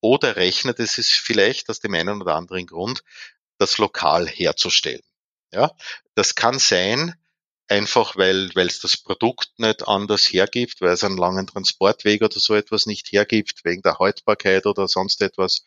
oder 0.00 0.36
rechnet 0.36 0.78
es 0.80 0.94
sich 0.94 1.08
vielleicht 1.08 1.68
aus 1.70 1.80
dem 1.80 1.94
einen 1.94 2.22
oder 2.22 2.34
anderen 2.36 2.66
Grund, 2.66 3.02
das 3.58 3.78
lokal 3.78 4.26
herzustellen. 4.28 5.02
Ja, 5.52 5.72
das 6.14 6.34
kann 6.34 6.58
sein, 6.58 7.14
einfach 7.68 8.16
weil 8.16 8.50
weil 8.54 8.66
es 8.66 8.80
das 8.80 8.96
Produkt 8.96 9.50
nicht 9.58 9.86
anders 9.86 10.26
hergibt, 10.26 10.80
weil 10.80 10.92
es 10.92 11.04
einen 11.04 11.16
langen 11.16 11.46
Transportweg 11.46 12.22
oder 12.22 12.38
so 12.38 12.54
etwas 12.54 12.86
nicht 12.86 13.12
hergibt, 13.12 13.64
wegen 13.64 13.82
der 13.82 13.98
Haltbarkeit 13.98 14.66
oder 14.66 14.88
sonst 14.88 15.22
etwas. 15.22 15.64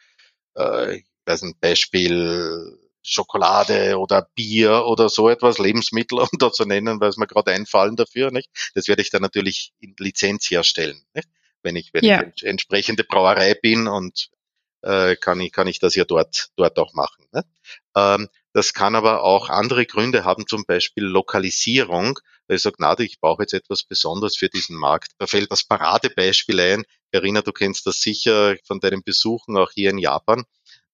Äh, 0.58 0.98
ich 0.98 1.06
weiß 1.26 1.44
ein 1.44 1.56
Beispiel 1.60 2.78
Schokolade 3.04 3.98
oder 4.00 4.30
Bier 4.36 4.86
oder 4.86 5.10
so 5.10 5.30
etwas, 5.30 5.58
Lebensmittel, 5.60 6.20
um 6.20 6.30
da 6.40 6.52
zu 6.52 6.66
nennen, 6.66 7.00
weil 7.02 7.10
es 7.10 7.18
mir 7.18 7.28
gerade 7.28 7.52
einfallen 7.52 7.96
dafür, 7.96 8.32
nicht? 8.32 8.50
Das 8.76 8.88
werde 8.88 9.02
ich 9.02 9.10
dann 9.10 9.22
natürlich 9.22 9.74
in 9.80 9.96
Lizenz 10.00 10.50
herstellen. 10.50 11.06
Nicht? 11.14 11.28
Wenn 11.64 11.76
ich, 11.76 11.94
wenn 11.94 12.04
ja. 12.04 12.24
ich 12.36 12.44
entsprechende 12.44 13.04
Brauerei 13.04 13.54
bin 13.56 13.88
und 13.88 14.30
äh, 14.82 15.16
kann 15.16 15.40
ich, 15.40 15.52
kann 15.52 15.68
ich 15.68 15.80
das 15.80 15.96
ja 15.96 16.04
dort, 16.04 16.50
dort 16.56 16.78
auch 16.78 16.94
machen. 16.94 17.26
Ne? 17.32 17.44
Ähm, 17.96 18.30
das 18.54 18.74
kann 18.74 18.96
aber 18.96 19.24
auch 19.24 19.50
andere 19.50 19.86
Gründe 19.86 20.26
haben, 20.26 20.46
zum 20.46 20.66
Beispiel 20.66 21.04
Lokalisierung. 21.04 22.20
Weil 22.48 22.58
ich 22.58 22.64
sage, 22.64 22.76
na, 22.80 22.98
ich 23.00 23.20
brauche 23.20 23.44
jetzt 23.44 23.54
etwas 23.54 23.84
Besonderes 23.84 24.38
für 24.38 24.50
diesen 24.50 24.78
Markt. 24.78 25.14
Da 25.18 25.28
fällt 25.28 25.52
das 25.52 25.64
Paradebeispiel 25.64 26.60
ein. 26.60 26.84
Carina, 27.12 27.42
du 27.42 27.52
kennst 27.52 27.88
das 27.88 28.02
sicher 28.02 28.56
von 28.66 28.80
deinen 28.80 29.02
Besuchen 29.02 29.58
auch 29.58 29.72
hier 29.72 29.90
in 29.90 29.98
Japan. 29.98 30.44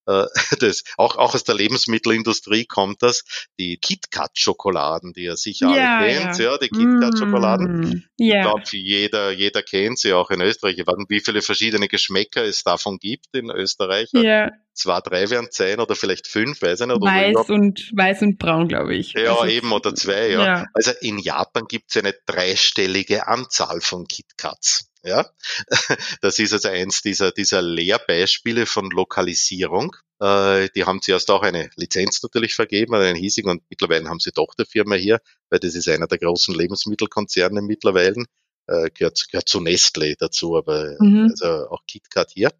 Äh, 0.09 0.25
das, 0.59 0.83
auch, 0.97 1.17
auch 1.17 1.35
aus 1.35 1.43
der 1.43 1.55
Lebensmittelindustrie 1.55 2.65
kommt 2.65 3.03
das, 3.03 3.23
die 3.59 3.77
KitKat-Schokoladen, 3.77 5.13
die 5.13 5.25
ihr 5.25 5.37
sicher 5.37 5.69
ja, 5.75 5.99
alle 5.99 6.07
kennt, 6.07 6.39
ja, 6.39 6.51
ja 6.51 6.57
die 6.57 6.69
KitKat-Schokoladen. 6.69 7.79
Mm, 7.79 8.03
yeah. 8.19 8.37
Ich 8.37 8.41
glaube, 8.41 8.63
jeder, 8.71 9.31
jeder 9.31 9.61
kennt 9.61 9.99
sie, 9.99 10.13
auch 10.13 10.31
in 10.31 10.41
Österreich. 10.41 10.77
Ich 10.77 10.87
weiß 10.87 10.97
nicht, 10.97 11.09
wie 11.09 11.19
viele 11.19 11.41
verschiedene 11.41 11.87
Geschmäcker 11.87 12.43
es 12.43 12.63
davon 12.63 12.97
gibt 12.97 13.27
in 13.33 13.49
Österreich. 13.51 14.09
Yeah. 14.13 14.51
Zwei, 14.73 15.01
drei 15.01 15.29
werden 15.29 15.49
sein 15.51 15.79
oder 15.79 15.93
vielleicht 15.93 16.27
fünf, 16.27 16.61
weiß 16.61 16.81
ich 16.81 16.87
nicht. 16.87 17.01
Weiß 17.01 17.47
so. 17.47 17.53
und, 17.53 17.91
weiß 17.93 18.21
und 18.21 18.37
braun, 18.37 18.69
glaube 18.69 18.95
ich. 18.95 19.13
Ja, 19.13 19.33
also, 19.33 19.45
eben, 19.45 19.71
oder 19.73 19.93
zwei, 19.93 20.29
ja. 20.29 20.45
ja. 20.45 20.65
Also 20.73 20.91
in 21.01 21.19
Japan 21.19 21.65
gibt 21.67 21.89
es 21.89 21.97
eine 21.97 22.15
dreistellige 22.25 23.27
Anzahl 23.27 23.81
von 23.81 24.07
KitKats. 24.07 24.88
Ja, 25.09 25.27
das 26.21 26.37
ist 26.37 26.53
also 26.53 26.69
eins 26.69 27.01
dieser, 27.01 27.31
dieser 27.31 27.63
Lehrbeispiele 27.63 28.67
von 28.67 28.91
Lokalisierung. 28.91 29.95
Äh, 30.19 30.69
die 30.75 30.83
haben 30.83 31.01
zuerst 31.01 31.31
auch 31.31 31.41
eine 31.41 31.71
Lizenz 31.77 32.21
natürlich 32.21 32.53
vergeben, 32.53 32.93
einen 32.93 33.15
hiesigen 33.15 33.49
und 33.49 33.63
mittlerweile 33.71 34.07
haben 34.07 34.19
sie 34.19 34.31
Tochterfirma 34.31 34.95
hier, 34.95 35.19
weil 35.49 35.59
das 35.59 35.73
ist 35.73 35.89
einer 35.89 36.05
der 36.05 36.19
großen 36.19 36.53
Lebensmittelkonzerne 36.53 37.63
mittlerweile. 37.63 38.25
Äh, 38.67 38.91
gehört, 38.91 39.25
gehört 39.31 39.49
zu 39.49 39.61
Nestle 39.61 40.15
dazu, 40.15 40.55
aber 40.55 40.95
mhm. 40.99 41.29
also 41.31 41.69
auch 41.69 41.81
KitKat 41.87 42.29
hier. 42.35 42.51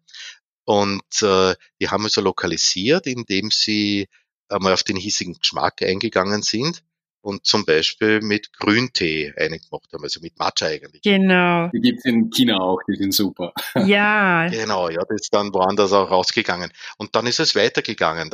Und 0.64 1.22
äh, 1.22 1.54
die 1.80 1.88
haben 1.88 2.02
also 2.02 2.20
lokalisiert, 2.20 3.06
indem 3.06 3.52
sie 3.52 4.08
einmal 4.48 4.72
auf 4.72 4.82
den 4.82 4.96
hiesigen 4.96 5.34
Geschmack 5.34 5.82
eingegangen 5.82 6.42
sind 6.42 6.82
und 7.22 7.46
zum 7.46 7.64
Beispiel 7.64 8.20
mit 8.20 8.52
Grüntee 8.52 9.32
eingemacht 9.36 9.92
haben, 9.92 10.02
also 10.02 10.20
mit 10.20 10.38
Matcha 10.38 10.66
eigentlich. 10.66 11.02
Genau. 11.02 11.68
Die 11.68 11.80
gibt's 11.80 12.04
in 12.04 12.30
China 12.30 12.58
auch, 12.60 12.80
die 12.88 12.96
sind 12.96 13.14
super. 13.14 13.52
Ja. 13.86 14.48
genau, 14.48 14.88
ja, 14.88 15.00
das 15.08 15.22
ist 15.22 15.34
dann 15.34 15.52
woanders 15.52 15.92
auch 15.92 16.10
rausgegangen. 16.10 16.70
Und 16.98 17.16
dann 17.16 17.26
ist 17.26 17.40
es 17.40 17.54
weitergegangen. 17.54 18.30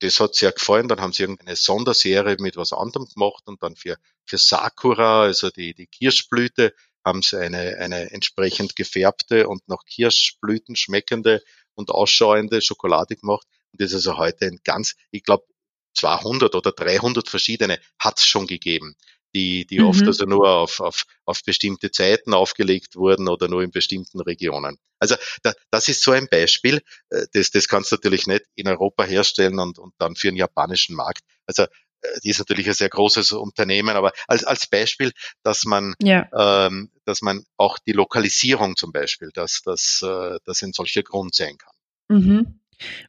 Das 0.00 0.20
hat 0.20 0.34
sehr 0.34 0.52
gefallen, 0.52 0.88
dann 0.88 1.00
haben 1.00 1.12
sie 1.12 1.22
irgendeine 1.22 1.56
Sonderserie 1.56 2.36
mit 2.38 2.56
was 2.56 2.72
anderem 2.72 3.06
gemacht 3.06 3.44
und 3.46 3.62
dann 3.62 3.76
für, 3.76 3.96
für 4.24 4.38
Sakura, 4.38 5.22
also 5.22 5.50
die, 5.50 5.74
die 5.74 5.86
Kirschblüte, 5.86 6.74
haben 7.04 7.22
sie 7.22 7.38
eine, 7.38 7.78
eine 7.78 8.10
entsprechend 8.10 8.76
gefärbte 8.76 9.48
und 9.48 9.66
nach 9.68 9.84
Kirschblüten 9.86 10.76
schmeckende 10.76 11.42
und 11.74 11.90
ausschauende 11.90 12.60
Schokolade 12.60 13.16
gemacht. 13.16 13.46
Und 13.72 13.80
das 13.80 13.90
ist 13.90 14.06
also 14.06 14.18
heute 14.18 14.46
ein 14.46 14.60
ganz, 14.64 14.96
ich 15.10 15.22
glaube, 15.22 15.44
200 15.94 16.54
oder 16.54 16.72
300 16.72 17.28
verschiedene 17.28 17.78
hat 17.98 18.18
es 18.18 18.26
schon 18.26 18.46
gegeben. 18.46 18.96
die, 19.34 19.66
die 19.66 19.78
mhm. 19.78 19.86
oft 19.86 20.06
also 20.06 20.24
nur 20.24 20.48
auf, 20.48 20.80
auf, 20.80 21.04
auf 21.24 21.42
bestimmte 21.44 21.90
Zeiten 21.90 22.34
aufgelegt 22.34 22.96
wurden 22.96 23.28
oder 23.28 23.48
nur 23.48 23.62
in 23.62 23.70
bestimmten 23.70 24.20
Regionen. 24.20 24.78
Also 24.98 25.16
da, 25.42 25.52
das 25.70 25.88
ist 25.88 26.02
so 26.02 26.12
ein 26.12 26.28
Beispiel. 26.28 26.82
Äh, 27.10 27.26
das, 27.32 27.50
das 27.50 27.68
kannst 27.68 27.92
du 27.92 27.96
natürlich 27.96 28.26
nicht 28.26 28.44
in 28.54 28.68
Europa 28.68 29.04
herstellen 29.04 29.58
und, 29.58 29.78
und 29.78 29.94
dann 29.98 30.16
für 30.16 30.28
einen 30.28 30.36
japanischen 30.36 30.96
Markt. 30.96 31.22
Also 31.46 31.62
äh, 31.62 32.20
die 32.24 32.30
ist 32.30 32.38
natürlich 32.38 32.66
ein 32.66 32.74
sehr 32.74 32.88
großes 32.88 33.32
Unternehmen, 33.32 33.96
aber 33.96 34.12
als, 34.26 34.44
als 34.44 34.66
Beispiel, 34.66 35.12
dass 35.42 35.64
man, 35.64 35.94
ja. 36.02 36.28
ähm, 36.66 36.90
dass 37.04 37.22
man 37.22 37.44
auch 37.56 37.78
die 37.78 37.92
Lokalisierung 37.92 38.76
zum 38.76 38.92
Beispiel, 38.92 39.30
dass 39.32 39.62
das 39.62 40.02
äh, 40.02 40.38
dass 40.44 40.62
ein 40.62 40.72
solcher 40.72 41.02
Grund 41.02 41.34
sein 41.34 41.56
kann. 41.56 41.74
Mhm. 42.08 42.60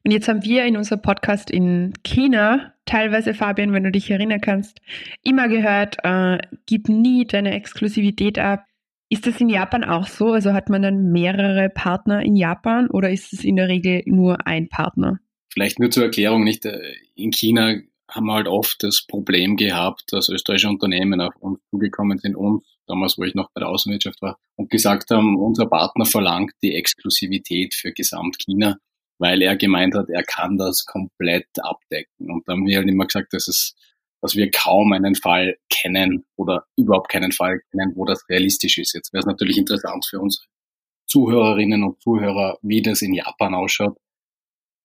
Und 0.04 0.12
jetzt 0.12 0.28
haben 0.28 0.44
wir 0.44 0.66
in 0.66 0.78
unserem 0.78 1.02
Podcast 1.02 1.50
in 1.50 1.94
China 2.04 2.74
teilweise, 2.86 3.34
Fabian, 3.34 3.74
wenn 3.74 3.84
du 3.84 3.92
dich 3.92 4.10
erinnern 4.10 4.42
kannst, 4.42 4.80
immer 5.24 5.48
gehört, 5.48 5.98
äh, 6.04 6.38
gib 6.66 6.90
nie 6.90 7.26
deine 7.26 7.54
Exklusivität 7.54 8.40
ab. 8.40 8.66
Ist 9.10 9.28
das 9.28 9.42
in 9.42 9.50
Japan 9.50 9.84
auch 9.84 10.08
so? 10.08 10.32
Also 10.32 10.54
hat 10.54 10.70
man 10.70 10.82
dann 10.82 11.12
mehrere 11.12 11.70
Partner 11.70 12.22
in 12.22 12.36
Japan 12.36 12.90
oder 12.90 13.10
ist 13.10 13.34
es 13.34 13.44
in 13.44 13.58
der 13.58 13.68
Regel 13.68 14.04
nur 14.06 14.48
ein 14.48 14.70
Partner? 14.70 15.20
Vielleicht 15.54 15.80
nur 15.80 15.92
zur 15.92 16.04
Erklärung, 16.04 16.44
nicht? 16.44 16.66
Äh, 16.66 16.80
in 17.16 17.32
China 17.32 17.76
haben 18.10 18.26
wir 18.26 18.34
halt 18.34 18.48
oft 18.48 18.84
das 18.84 19.06
Problem 19.08 19.56
gehabt, 19.56 20.04
dass 20.12 20.30
österreichische 20.30 20.70
Unternehmen 20.70 21.22
auf 21.22 21.36
uns 21.38 21.60
zugekommen 21.70 22.18
sind, 22.18 22.36
uns, 22.36 22.64
damals 22.88 23.18
wo 23.18 23.24
ich 23.24 23.36
noch 23.36 23.50
bei 23.54 23.60
der 23.60 23.70
Außenwirtschaft 23.70 24.22
war, 24.22 24.38
und 24.56 24.70
gesagt 24.70 25.12
haben, 25.12 25.38
unser 25.38 25.66
Partner 25.66 26.06
verlangt 26.06 26.52
die 26.62 26.76
Exklusivität 26.76 27.74
für 27.74 27.94
Gesamt 27.94 28.38
China 28.40 28.78
weil 29.22 29.44
er 29.44 29.56
gemeint 29.56 29.94
hat, 29.94 30.10
er 30.10 30.24
kann 30.24 30.58
das 30.58 30.88
komplett 30.88 31.48
abdecken. 31.62 32.32
Und 32.32 32.48
da 32.48 32.54
haben 32.54 32.66
wir 32.66 32.78
halt 32.78 32.90
immer 32.90 33.06
gesagt, 33.06 33.34
dass 33.34 33.48
es, 33.48 33.76
dass 34.20 34.36
wir 34.36 34.50
kaum 34.50 34.94
einen 34.94 35.14
Fall 35.14 35.58
kennen 35.70 36.26
oder 36.38 36.66
überhaupt 36.76 37.12
keinen 37.12 37.32
Fall 37.32 37.62
kennen, 37.70 37.94
wo 37.96 38.06
das 38.06 38.28
realistisch 38.30 38.80
ist. 38.80 38.96
Jetzt 38.96 39.14
wäre 39.14 39.20
es 39.20 39.28
natürlich 39.28 39.60
interessant 39.60 40.08
für 40.10 40.20
unsere 40.20 40.44
Zuhörerinnen 41.06 41.84
und 41.84 42.02
Zuhörer, 42.02 42.58
wie 42.64 42.82
das 42.82 43.04
in 43.04 43.14
Japan 43.14 43.54
ausschaut. 43.54 43.96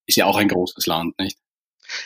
Ist 0.06 0.16
ja 0.16 0.26
auch 0.26 0.36
ein 0.36 0.48
großes 0.48 0.84
Land, 0.86 1.18
nicht? 1.18 1.38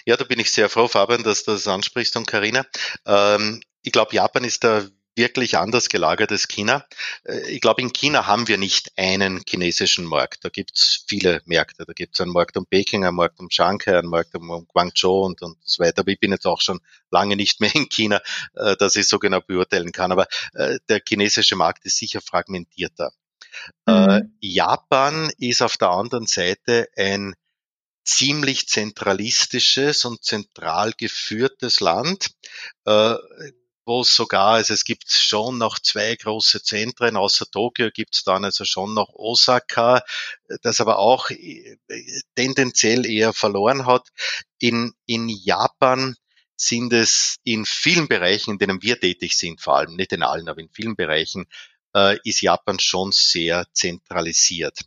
Ja, 0.07 0.17
da 0.17 0.23
bin 0.23 0.39
ich 0.39 0.53
sehr 0.53 0.69
froh, 0.69 0.87
Fabian, 0.87 1.25
dass 1.25 1.43
du 1.43 1.51
das 1.51 1.67
ansprichst 1.67 2.17
und 2.17 2.29
Karina. 2.29 2.65
Ähm, 3.07 3.61
ich 3.83 3.91
glaube, 3.91 4.15
Japan 4.15 4.45
ist 4.45 4.63
da 4.63 4.85
wirklich 5.17 5.59
anders 5.59 5.88
gelagert 5.88 6.31
als 6.33 6.49
China. 6.49 6.87
Äh, 7.25 7.50
ich 7.50 7.61
glaube, 7.61 7.83
in 7.83 7.93
China 7.93 8.26
haben 8.26 8.49
wir 8.49 8.59
nicht 8.59 8.93
einen 8.97 9.43
chinesischen 9.47 10.05
Markt. 10.05 10.45
Da 10.45 10.49
gibt 10.49 10.73
es 10.76 11.05
viele 11.09 11.43
Märkte. 11.45 11.85
Da 11.87 11.93
gibt 11.93 12.14
es 12.14 12.21
einen 12.21 12.33
Markt 12.33 12.57
um 12.57 12.67
Peking, 12.67 13.05
einen 13.05 13.17
Markt 13.17 13.40
um 13.40 13.50
Shanghai, 13.50 13.99
einen 13.99 14.09
Markt 14.09 14.35
um 14.35 14.67
Guangzhou 14.67 15.25
und, 15.25 15.43
und 15.43 15.57
so 15.62 15.83
weiter. 15.83 16.00
Aber 16.00 16.11
ich 16.11 16.21
bin 16.21 16.33
jetzt 16.33 16.47
auch 16.47 16.61
schon 16.61 16.81
lange 17.11 17.37
nicht 17.37 17.61
mehr 17.61 17.75
in 17.75 17.88
China, 17.88 18.21
äh, 18.55 18.76
dass 18.76 18.97
ich 18.97 19.09
so 19.09 19.19
genau 19.19 19.40
beurteilen 19.40 19.93
kann. 19.93 20.12
Aber 20.12 20.26
äh, 20.55 20.79
der 20.88 21.00
chinesische 21.07 21.57
Markt 21.57 21.85
ist 21.85 21.97
sicher 21.97 22.21
fragmentierter. 22.21 23.12
Mhm. 23.87 24.37
Japan 24.40 25.31
ist 25.38 25.61
auf 25.62 25.76
der 25.76 25.90
anderen 25.90 26.26
Seite 26.26 26.88
ein 26.97 27.35
ziemlich 28.05 28.69
zentralistisches 28.69 30.05
und 30.05 30.23
zentral 30.25 30.93
geführtes 30.97 31.81
Land 31.81 32.31
wo 33.91 34.05
sogar, 34.05 34.55
also 34.55 34.73
es 34.73 34.85
gibt 34.85 35.11
schon 35.11 35.59
noch 35.59 35.81
zwei 35.81 36.15
große 36.15 36.63
Zentren, 36.63 37.17
außer 37.17 37.47
Tokio 37.51 37.91
gibt 37.91 38.15
es 38.15 38.23
dann 38.23 38.45
also 38.45 38.65
schon 38.65 38.95
noch 38.95 39.09
Osaka, 39.15 40.03
das 40.63 40.81
aber 40.81 41.01
auch 41.01 41.31
äh, 41.31 41.77
tendenziell 42.37 43.05
eher 43.05 43.33
verloren 43.33 43.87
hat. 43.87 44.09
In, 44.61 44.93
in 45.07 45.29
Japan 45.29 46.15
sind 46.57 46.93
es 46.93 47.39
in 47.43 47.65
vielen 47.67 48.07
Bereichen, 48.07 48.53
in 48.53 48.59
denen 48.59 48.81
wir 48.81 49.01
tätig 49.01 49.37
sind, 49.37 49.61
vor 49.61 49.77
allem 49.77 49.97
nicht 49.97 50.13
in 50.13 50.23
allen, 50.23 50.49
aber 50.49 50.61
in 50.61 50.71
vielen 50.71 50.95
Bereichen, 50.95 51.47
äh, 51.93 52.17
ist 52.23 52.43
Japan 52.43 52.79
schon 52.79 53.11
sehr 53.11 53.67
zentralisiert. 53.73 54.79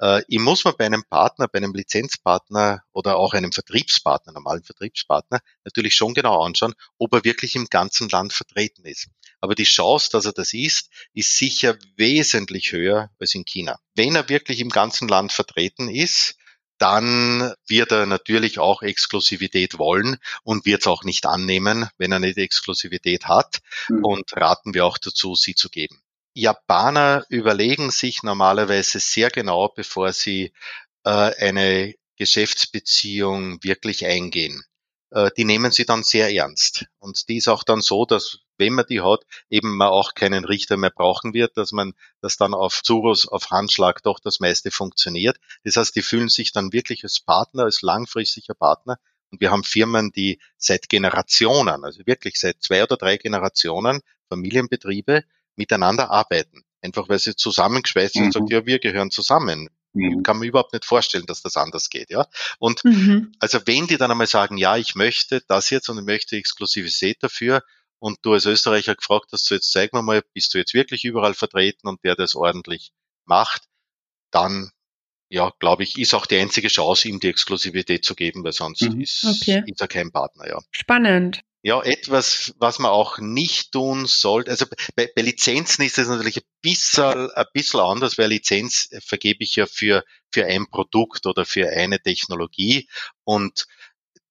Äh, 0.00 0.22
ich 0.28 0.38
muss 0.38 0.64
mir 0.64 0.72
bei 0.72 0.86
einem 0.86 1.04
Partner, 1.08 1.48
bei 1.48 1.58
einem 1.58 1.74
Lizenzpartner 1.74 2.82
oder 2.92 3.16
auch 3.16 3.34
einem 3.34 3.52
Vertriebspartner, 3.52 4.32
normalen 4.32 4.62
Vertriebspartner, 4.62 5.40
natürlich 5.64 5.94
schon 5.94 6.14
genau 6.14 6.42
anschauen, 6.42 6.74
ob 6.98 7.12
er 7.14 7.24
wirklich 7.24 7.56
im 7.56 7.66
ganzen 7.66 8.08
Land 8.08 8.32
vertreten 8.32 8.84
ist. 8.84 9.08
Aber 9.40 9.54
die 9.54 9.64
Chance, 9.64 10.08
dass 10.12 10.24
er 10.24 10.32
das 10.32 10.52
ist, 10.52 10.90
ist 11.14 11.36
sicher 11.36 11.76
wesentlich 11.96 12.72
höher 12.72 13.10
als 13.18 13.34
in 13.34 13.44
China. 13.44 13.78
Wenn 13.94 14.16
er 14.16 14.28
wirklich 14.28 14.60
im 14.60 14.70
ganzen 14.70 15.08
Land 15.08 15.32
vertreten 15.32 15.88
ist, 15.88 16.36
dann 16.78 17.54
wird 17.66 17.90
er 17.90 18.06
natürlich 18.06 18.60
auch 18.60 18.82
Exklusivität 18.82 19.78
wollen 19.78 20.18
und 20.44 20.64
wird 20.64 20.82
es 20.82 20.86
auch 20.86 21.02
nicht 21.02 21.26
annehmen, 21.26 21.88
wenn 21.98 22.12
er 22.12 22.20
nicht 22.20 22.38
Exklusivität 22.38 23.26
hat. 23.26 23.58
Mhm. 23.88 24.04
Und 24.04 24.36
raten 24.36 24.74
wir 24.74 24.86
auch 24.86 24.98
dazu, 24.98 25.34
sie 25.34 25.56
zu 25.56 25.70
geben. 25.70 26.00
Japaner 26.38 27.24
überlegen 27.28 27.90
sich 27.90 28.22
normalerweise 28.22 29.00
sehr 29.00 29.30
genau, 29.30 29.68
bevor 29.68 30.12
sie 30.12 30.52
äh, 31.04 31.10
eine 31.10 31.94
Geschäftsbeziehung 32.16 33.62
wirklich 33.64 34.06
eingehen. 34.06 34.62
Äh, 35.10 35.30
die 35.36 35.44
nehmen 35.44 35.72
sie 35.72 35.84
dann 35.84 36.04
sehr 36.04 36.32
ernst. 36.32 36.86
Und 36.98 37.28
die 37.28 37.38
ist 37.38 37.48
auch 37.48 37.64
dann 37.64 37.80
so, 37.80 38.04
dass 38.04 38.38
wenn 38.56 38.74
man 38.74 38.86
die 38.88 39.00
hat, 39.00 39.22
eben 39.50 39.76
man 39.76 39.88
auch 39.88 40.14
keinen 40.14 40.44
Richter 40.44 40.76
mehr 40.76 40.90
brauchen 40.90 41.34
wird, 41.34 41.56
dass 41.56 41.72
man, 41.72 41.94
dass 42.20 42.36
dann 42.36 42.54
auf 42.54 42.82
Zurus, 42.82 43.26
auf 43.26 43.50
Handschlag 43.50 44.02
doch 44.02 44.20
das 44.20 44.40
meiste 44.40 44.70
funktioniert. 44.70 45.38
Das 45.64 45.76
heißt, 45.76 45.94
die 45.96 46.02
fühlen 46.02 46.28
sich 46.28 46.52
dann 46.52 46.72
wirklich 46.72 47.02
als 47.04 47.20
Partner, 47.20 47.64
als 47.64 47.82
langfristiger 47.82 48.54
Partner. 48.54 48.98
Und 49.30 49.40
wir 49.40 49.50
haben 49.50 49.64
Firmen, 49.64 50.12
die 50.12 50.40
seit 50.56 50.88
Generationen, 50.88 51.84
also 51.84 52.06
wirklich 52.06 52.38
seit 52.38 52.62
zwei 52.62 52.82
oder 52.82 52.96
drei 52.96 53.16
Generationen, 53.16 54.02
Familienbetriebe, 54.28 55.24
miteinander 55.58 56.10
arbeiten. 56.10 56.62
Einfach 56.80 57.08
weil 57.08 57.18
sie 57.18 57.36
zusammengeschweißt 57.36 58.14
sind 58.14 58.22
mhm. 58.22 58.26
und 58.26 58.32
sagt, 58.32 58.50
ja, 58.50 58.66
wir 58.66 58.78
gehören 58.78 59.10
zusammen. 59.10 59.68
Mhm. 59.92 60.22
Kann 60.22 60.38
man 60.38 60.48
überhaupt 60.48 60.72
nicht 60.72 60.84
vorstellen, 60.84 61.26
dass 61.26 61.42
das 61.42 61.56
anders 61.56 61.90
geht, 61.90 62.10
ja. 62.10 62.26
Und 62.58 62.84
mhm. 62.84 63.32
also 63.40 63.58
wenn 63.66 63.86
die 63.86 63.96
dann 63.96 64.10
einmal 64.10 64.26
sagen, 64.26 64.56
ja, 64.56 64.76
ich 64.76 64.94
möchte 64.94 65.42
das 65.48 65.70
jetzt 65.70 65.88
und 65.88 65.98
ich 65.98 66.04
möchte 66.04 66.36
Exklusivität 66.36 67.22
dafür, 67.22 67.62
und 68.00 68.18
du 68.22 68.32
als 68.32 68.46
Österreicher 68.46 68.94
gefragt 68.94 69.30
hast, 69.32 69.46
so 69.46 69.54
jetzt 69.54 69.72
zeig 69.72 69.92
mir 69.92 70.02
mal, 70.02 70.22
bist 70.32 70.54
du 70.54 70.58
jetzt 70.58 70.74
wirklich 70.74 71.04
überall 71.04 71.34
vertreten 71.34 71.88
und 71.88 72.04
der 72.04 72.14
das 72.14 72.34
ordentlich 72.34 72.92
macht, 73.24 73.64
dann 74.30 74.70
ja, 75.30 75.52
glaube 75.58 75.82
ich, 75.82 75.98
ist 75.98 76.14
auch 76.14 76.24
die 76.24 76.38
einzige 76.38 76.68
Chance, 76.68 77.08
ihm 77.08 77.20
die 77.20 77.28
Exklusivität 77.28 78.04
zu 78.04 78.14
geben, 78.14 78.44
weil 78.44 78.52
sonst 78.52 78.82
mhm. 78.82 79.00
ist, 79.00 79.24
okay. 79.24 79.62
ist 79.66 79.80
er 79.80 79.88
kein 79.88 80.10
Partner, 80.10 80.48
ja. 80.48 80.58
Spannend. 80.70 81.42
Ja, 81.62 81.82
etwas, 81.82 82.54
was 82.58 82.78
man 82.78 82.92
auch 82.92 83.18
nicht 83.18 83.72
tun 83.72 84.06
sollte. 84.06 84.50
Also 84.50 84.66
bei, 84.94 85.10
bei 85.14 85.22
Lizenzen 85.22 85.82
ist 85.82 85.98
es 85.98 86.06
natürlich 86.06 86.36
ein 86.36 86.48
bisschen, 86.62 87.30
ein 87.32 87.46
bisschen 87.52 87.80
anders, 87.80 88.16
weil 88.16 88.28
Lizenz 88.28 88.88
vergebe 89.04 89.42
ich 89.42 89.56
ja 89.56 89.66
für, 89.66 90.04
für 90.30 90.46
ein 90.46 90.68
Produkt 90.70 91.26
oder 91.26 91.44
für 91.44 91.68
eine 91.68 92.00
Technologie 92.00 92.88
und 93.24 93.66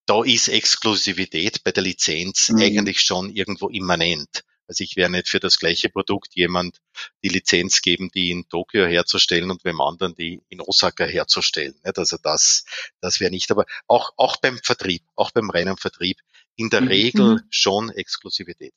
da 0.06 0.24
ist 0.24 0.48
Exklusivität 0.48 1.62
bei 1.64 1.70
der 1.70 1.82
Lizenz 1.82 2.48
mhm. 2.48 2.62
eigentlich 2.62 3.02
schon 3.02 3.28
irgendwo 3.28 3.68
immanent. 3.68 4.42
Also 4.66 4.84
ich 4.84 4.96
werde 4.96 5.12
nicht 5.12 5.28
für 5.28 5.40
das 5.40 5.58
gleiche 5.58 5.90
Produkt 5.90 6.34
jemand 6.34 6.80
die 7.22 7.28
Lizenz 7.28 7.82
geben, 7.82 8.10
die 8.14 8.30
in 8.30 8.48
Tokio 8.48 8.86
herzustellen 8.86 9.50
und 9.50 9.62
beim 9.62 9.80
anderen 9.80 10.14
die 10.14 10.42
in 10.48 10.60
Osaka 10.60 11.04
herzustellen. 11.04 11.74
Also 11.82 12.16
das, 12.22 12.64
das 13.00 13.20
wäre 13.20 13.30
nicht. 13.30 13.50
Aber 13.50 13.64
auch, 13.86 14.12
auch 14.16 14.36
beim 14.36 14.58
Vertrieb, 14.58 15.02
auch 15.14 15.30
beim 15.30 15.48
reinen 15.50 15.78
Vertrieb 15.78 16.18
in 16.58 16.70
der 16.70 16.82
mhm. 16.82 16.88
Regel 16.88 17.34
mhm. 17.36 17.40
schon 17.50 17.90
Exklusivität. 17.90 18.74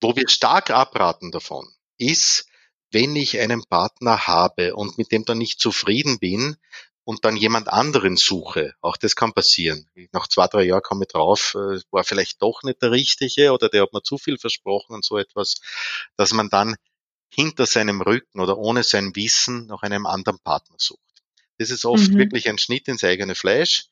Wo 0.00 0.16
wir 0.16 0.28
stark 0.28 0.70
abraten 0.70 1.30
davon, 1.30 1.68
ist, 1.98 2.46
wenn 2.90 3.14
ich 3.16 3.38
einen 3.38 3.64
Partner 3.64 4.26
habe 4.26 4.74
und 4.74 4.96
mit 4.96 5.12
dem 5.12 5.24
dann 5.24 5.38
nicht 5.38 5.60
zufrieden 5.60 6.18
bin 6.18 6.56
und 7.04 7.24
dann 7.24 7.36
jemand 7.36 7.68
anderen 7.68 8.16
suche, 8.16 8.74
auch 8.80 8.96
das 8.96 9.16
kann 9.16 9.32
passieren. 9.32 9.90
Nach 10.12 10.28
zwei, 10.28 10.46
drei 10.46 10.62
Jahren 10.62 10.82
komme 10.82 11.04
ich 11.04 11.12
drauf, 11.12 11.54
äh, 11.56 11.80
war 11.90 12.04
vielleicht 12.04 12.40
doch 12.40 12.62
nicht 12.62 12.80
der 12.80 12.92
Richtige 12.92 13.52
oder 13.52 13.68
der 13.68 13.82
hat 13.82 13.92
mir 13.92 14.02
zu 14.02 14.16
viel 14.16 14.38
versprochen 14.38 14.94
und 14.94 15.04
so 15.04 15.18
etwas, 15.18 15.56
dass 16.16 16.32
man 16.32 16.48
dann 16.50 16.76
hinter 17.28 17.66
seinem 17.66 18.00
Rücken 18.00 18.40
oder 18.40 18.58
ohne 18.58 18.84
sein 18.84 19.14
Wissen 19.16 19.66
nach 19.66 19.82
einem 19.82 20.06
anderen 20.06 20.38
Partner 20.38 20.76
sucht. 20.78 21.00
Das 21.58 21.70
ist 21.70 21.84
oft 21.84 22.10
mhm. 22.10 22.16
wirklich 22.16 22.48
ein 22.48 22.58
Schnitt 22.58 22.88
ins 22.88 23.04
eigene 23.04 23.34
Fleisch 23.34 23.90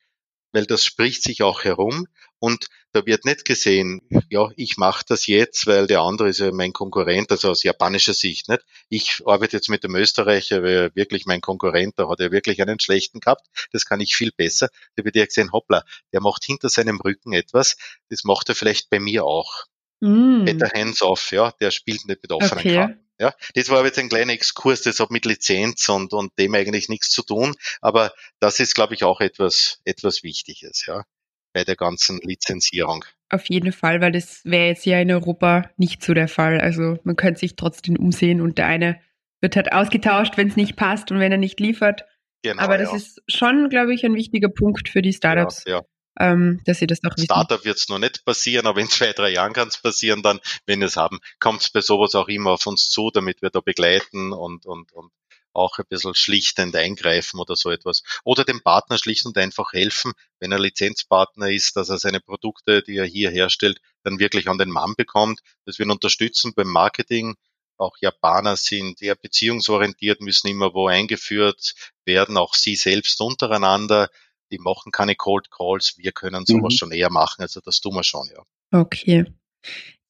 weil 0.53 0.67
das 0.67 0.85
spricht 0.85 1.23
sich 1.23 1.43
auch 1.43 1.65
herum 1.65 2.07
und 2.41 2.69
da 2.93 3.05
wird 3.05 3.25
nicht 3.25 3.45
gesehen, 3.45 4.01
ja, 4.31 4.49
ich 4.57 4.77
mache 4.77 5.05
das 5.07 5.27
jetzt, 5.27 5.67
weil 5.67 5.87
der 5.87 6.01
andere 6.01 6.29
ist 6.29 6.39
ja 6.39 6.53
mein 6.53 6.73
Konkurrent, 6.73 7.31
also 7.31 7.51
aus 7.51 7.63
japanischer 7.63 8.15
Sicht 8.15 8.49
nicht. 8.49 8.65
Ich 8.89 9.21
arbeite 9.27 9.57
jetzt 9.57 9.69
mit 9.69 9.85
dem 9.85 9.95
Österreicher, 9.95 10.63
weil 10.63 10.71
er 10.71 10.95
wirklich 10.95 11.27
mein 11.27 11.41
Konkurrent, 11.41 11.95
da 11.97 12.09
hat 12.09 12.21
er 12.21 12.33
wirklich 12.33 12.63
einen 12.63 12.81
schlechten 12.81 13.21
gehabt, 13.21 13.47
das 13.73 13.85
kann 13.85 14.01
ich 14.01 14.15
viel 14.15 14.33
besser. 14.37 14.69
Da 14.97 15.05
wird 15.05 15.17
ja 15.17 15.25
gesehen, 15.25 15.53
hoppla, 15.53 15.85
der 16.13 16.21
macht 16.21 16.45
hinter 16.45 16.69
seinem 16.69 17.01
Rücken 17.01 17.33
etwas, 17.33 17.77
das 18.09 18.25
macht 18.25 18.49
er 18.49 18.55
vielleicht 18.55 18.91
bei 18.91 19.01
mir 19.01 19.25
auch. 19.25 19.65
Mm. 20.01 20.45
Better 20.45 20.71
hands 20.75 21.03
off, 21.03 21.33
ja, 21.33 21.53
der 21.61 21.71
spielt 21.71 22.07
nicht 22.07 22.23
mit 22.23 22.33
offenen 22.33 22.59
okay. 22.61 22.75
Karten. 22.75 23.05
Ja, 23.21 23.35
das 23.55 23.69
war 23.69 23.85
jetzt 23.85 23.99
ein 23.99 24.09
kleiner 24.09 24.33
Exkurs, 24.33 24.83
das 24.83 25.01
hat 25.01 25.11
mit 25.11 25.25
Lizenz 25.25 25.89
und, 25.89 26.13
und 26.13 26.31
dem 26.39 26.55
eigentlich 26.55 26.89
nichts 26.89 27.11
zu 27.11 27.23
tun, 27.23 27.57
aber 27.81 28.13
das 28.39 28.61
ist, 28.61 28.77
glaube 28.77 28.95
ich, 28.95 29.03
auch 29.03 29.21
etwas, 29.21 29.81
etwas 29.85 30.23
Wichtiges, 30.23 30.87
ja. 30.87 31.05
Bei 31.53 31.65
der 31.65 31.77
ganzen 31.77 32.21
Lizenzierung. 32.23 33.05
Auf 33.31 33.49
jeden 33.49 33.73
Fall, 33.73 34.01
weil 34.01 34.13
das 34.13 34.45
wäre 34.45 34.69
jetzt 34.69 34.87
ja 34.87 35.01
in 35.01 35.11
Europa 35.11 35.71
nicht 35.77 36.03
so 36.03 36.15
der 36.15 36.29
Fall. 36.29 36.61
Also 36.61 36.99
man 37.05 37.17
könnte 37.17 37.41
sich 37.41 37.57
trotzdem 37.57 37.97
umsehen 37.97 38.41
und 38.41 38.59
der 38.59 38.67
eine 38.67 39.01
wird 39.41 39.57
halt 39.57 39.73
ausgetauscht, 39.73 40.37
wenn 40.37 40.49
es 40.49 40.57
nicht 40.57 40.77
passt 40.77 41.11
und 41.11 41.21
wenn 41.21 41.33
er 41.33 41.39
nicht 41.39 41.61
liefert. 41.61 42.05
Genau, 42.43 42.63
Aber 42.63 42.79
das 42.79 42.91
ja. 42.91 42.97
ist 42.97 43.21
schon, 43.29 43.69
glaube 43.69 43.95
ich, 43.95 44.05
ein 44.05 44.15
wichtiger 44.15 44.49
Punkt 44.49 44.89
für 44.89 45.03
die 45.03 45.13
Startups. 45.13 45.65
Ja, 45.67 45.79
ja. 45.79 45.83
Ähm, 46.21 46.61
dass 46.65 46.79
sie 46.79 46.89
das 46.89 46.99
auch 47.05 47.15
wissen. 47.17 47.27
Startup 47.27 47.65
wird 47.65 47.77
es 47.77 47.89
noch 47.89 48.01
nicht 48.01 48.25
passieren, 48.25 48.67
aber 48.67 48.81
in 48.81 48.89
zwei, 48.89 49.13
drei 49.13 49.31
Jahren 49.31 49.53
kann 49.53 49.69
es 49.69 49.81
passieren 49.81 50.23
dann, 50.23 50.41
wenn 50.67 50.81
wir 50.81 50.89
es 50.89 50.97
haben, 50.97 51.21
kommt 51.39 51.61
es 51.61 51.71
bei 51.71 51.81
sowas 51.81 52.17
auch 52.17 52.27
immer 52.27 52.53
auf 52.53 52.67
uns 52.67 52.89
zu, 52.89 53.11
damit 53.13 53.41
wir 53.41 53.51
da 53.51 53.61
begleiten 53.61 54.33
und, 54.33 54.67
und, 54.67 54.91
und 54.93 55.13
auch 55.59 55.79
ein 55.79 55.85
bisschen 55.89 56.15
schlichtend 56.15 56.75
eingreifen 56.75 57.41
oder 57.41 57.57
so 57.57 57.71
etwas. 57.71 58.03
Oder 58.25 58.45
dem 58.45 58.63
Partner 58.63 58.99
schlicht 58.99 59.27
und 59.27 59.37
einfach 59.37 59.73
helfen, 59.73 60.13
wenn 60.41 60.53
er 60.53 60.59
Lizenzpartner 60.59 61.51
ist, 61.51 61.77
dass 61.77 61.89
er 61.89 61.99
seine 61.99 62.21
Produkte, 62.21 62.83
die 62.83 62.97
er 62.97 63.05
hier 63.05 63.31
herstellt, 63.31 63.81
dann 64.05 64.19
wirklich 64.19 64.49
an 64.49 64.59
den 64.59 64.71
Mann 64.71 64.95
bekommt, 64.97 65.41
dass 65.65 65.79
wir 65.79 65.87
ihn 65.87 65.91
unterstützen 65.91 66.53
beim 66.55 66.69
Marketing. 66.69 67.35
Auch 67.77 67.97
Japaner 68.01 68.57
sind 68.57 69.03
eher 69.03 69.15
beziehungsorientiert, 69.15 70.21
müssen 70.21 70.49
immer 70.49 70.75
wo 70.75 70.89
eingeführt 70.89 71.75
werden, 72.05 72.37
auch 72.37 72.55
sie 72.55 72.75
selbst 72.75 73.21
untereinander. 73.21 74.09
Die 74.51 74.59
machen 74.59 74.93
keine 74.93 75.15
Cold 75.15 75.51
Calls, 75.51 75.99
wir 75.99 76.13
können 76.13 76.47
sowas 76.47 76.75
mhm. 76.75 76.79
schon 76.79 76.93
eher 76.93 77.11
machen, 77.11 77.43
also 77.43 77.61
das 77.61 77.81
tun 77.81 77.95
wir 77.95 78.03
schon, 78.03 78.29
ja. 78.35 78.43
Okay. 78.73 79.27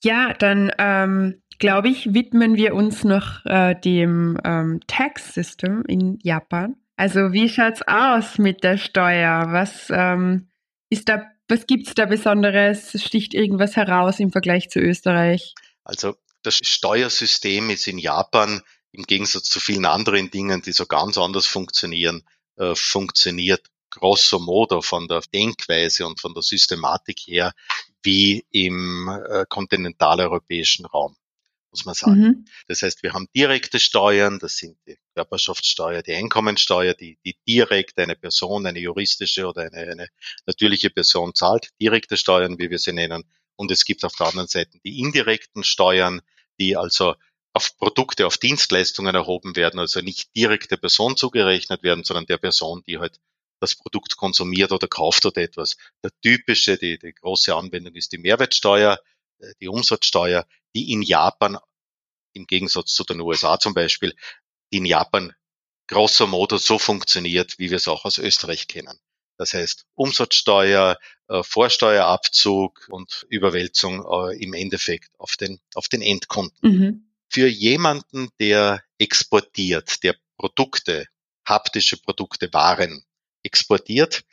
Ja, 0.02 0.32
dann 0.32 0.72
ähm, 0.78 1.42
glaube 1.58 1.88
ich, 1.88 2.14
widmen 2.14 2.56
wir 2.56 2.74
uns 2.74 3.04
noch 3.04 3.44
äh, 3.44 3.74
dem 3.74 4.38
ähm, 4.44 4.80
Tax 4.86 5.34
System 5.34 5.84
in 5.86 6.18
Japan. 6.22 6.76
Also 6.96 7.32
wie 7.32 7.48
schaut's 7.48 7.82
aus 7.86 8.38
mit 8.38 8.64
der 8.64 8.76
Steuer? 8.76 9.46
Was 9.50 9.88
ähm, 9.90 10.50
ist 10.90 11.08
da, 11.08 11.22
was 11.48 11.66
gibt's 11.66 11.94
da 11.94 12.06
Besonderes? 12.06 13.00
Sticht 13.02 13.34
irgendwas 13.34 13.76
heraus 13.76 14.18
im 14.20 14.32
Vergleich 14.32 14.68
zu 14.68 14.80
Österreich? 14.80 15.54
Also 15.84 16.16
das 16.42 16.56
Steuersystem 16.56 17.70
ist 17.70 17.86
in 17.86 17.98
Japan 17.98 18.62
im 18.92 19.04
Gegensatz 19.04 19.44
zu 19.44 19.60
vielen 19.60 19.84
anderen 19.84 20.30
Dingen, 20.30 20.62
die 20.62 20.72
so 20.72 20.86
ganz 20.86 21.18
anders 21.18 21.46
funktionieren, 21.46 22.22
äh, 22.56 22.74
funktioniert 22.74 23.66
grosso 23.90 24.38
modo 24.38 24.82
von 24.82 25.08
der 25.08 25.22
Denkweise 25.32 26.06
und 26.06 26.20
von 26.20 26.34
der 26.34 26.42
Systematik 26.42 27.20
her 27.26 27.52
wie 28.02 28.44
im 28.50 29.08
äh, 29.08 29.44
kontinentaleuropäischen 29.48 30.86
Raum 30.86 31.16
muss 31.84 31.84
man 31.84 31.94
sagen. 31.94 32.20
Mhm. 32.20 32.44
Das 32.66 32.82
heißt, 32.82 33.02
wir 33.02 33.12
haben 33.12 33.28
direkte 33.34 33.78
Steuern, 33.78 34.38
das 34.38 34.56
sind 34.56 34.76
die 34.86 34.98
Körperschaftssteuer, 35.14 36.02
die 36.02 36.14
Einkommensteuer, 36.14 36.94
die, 36.94 37.18
die 37.24 37.36
direkt 37.46 37.98
eine 37.98 38.16
Person, 38.16 38.66
eine 38.66 38.78
juristische 38.78 39.46
oder 39.46 39.62
eine, 39.62 39.90
eine 39.90 40.08
natürliche 40.46 40.90
Person 40.90 41.34
zahlt, 41.34 41.70
direkte 41.80 42.16
Steuern, 42.16 42.58
wie 42.58 42.70
wir 42.70 42.78
sie 42.78 42.92
nennen. 42.92 43.24
Und 43.56 43.70
es 43.70 43.84
gibt 43.84 44.04
auf 44.04 44.14
der 44.14 44.28
anderen 44.28 44.48
Seite 44.48 44.78
die 44.84 45.00
indirekten 45.00 45.64
Steuern, 45.64 46.20
die 46.60 46.76
also 46.76 47.14
auf 47.52 47.76
Produkte, 47.76 48.26
auf 48.26 48.38
Dienstleistungen 48.38 49.14
erhoben 49.14 49.56
werden, 49.56 49.80
also 49.80 50.00
nicht 50.00 50.34
direkt 50.36 50.70
der 50.70 50.76
Person 50.76 51.16
zugerechnet 51.16 51.82
werden, 51.82 52.04
sondern 52.04 52.26
der 52.26 52.38
Person, 52.38 52.82
die 52.86 52.98
halt 52.98 53.18
das 53.60 53.74
Produkt 53.74 54.16
konsumiert 54.16 54.70
oder 54.72 54.86
kauft 54.86 55.26
oder 55.26 55.42
etwas. 55.42 55.76
Der 56.04 56.12
typische, 56.22 56.78
die, 56.78 56.98
die 56.98 57.12
große 57.12 57.54
Anwendung 57.54 57.94
ist 57.94 58.12
die 58.12 58.18
Mehrwertsteuer, 58.18 59.00
äh, 59.40 59.52
die 59.60 59.68
Umsatzsteuer, 59.68 60.46
die 60.78 60.92
in 60.92 61.02
Japan 61.02 61.58
im 62.34 62.46
Gegensatz 62.46 62.94
zu 62.94 63.02
den 63.02 63.20
USA 63.20 63.58
zum 63.58 63.74
Beispiel, 63.74 64.14
die 64.72 64.78
in 64.78 64.84
Japan 64.84 65.34
grosso 65.88 66.26
modo 66.26 66.58
so 66.58 66.78
funktioniert, 66.78 67.58
wie 67.58 67.70
wir 67.70 67.78
es 67.78 67.88
auch 67.88 68.04
aus 68.04 68.18
Österreich 68.18 68.68
kennen. 68.68 68.96
Das 69.38 69.54
heißt 69.54 69.86
Umsatzsteuer, 69.94 70.98
äh, 71.28 71.42
Vorsteuerabzug 71.42 72.86
und 72.90 73.26
Überwälzung 73.28 74.04
äh, 74.04 74.36
im 74.42 74.54
Endeffekt 74.54 75.10
auf 75.18 75.36
den, 75.36 75.60
auf 75.74 75.88
den 75.88 76.02
Endkunden. 76.02 76.58
Mhm. 76.60 77.10
Für 77.28 77.48
jemanden, 77.48 78.30
der 78.38 78.82
exportiert, 78.98 80.02
der 80.02 80.16
Produkte, 80.36 81.06
haptische 81.44 81.96
Produkte, 81.96 82.52
Waren 82.52 83.04
exportiert, 83.42 84.24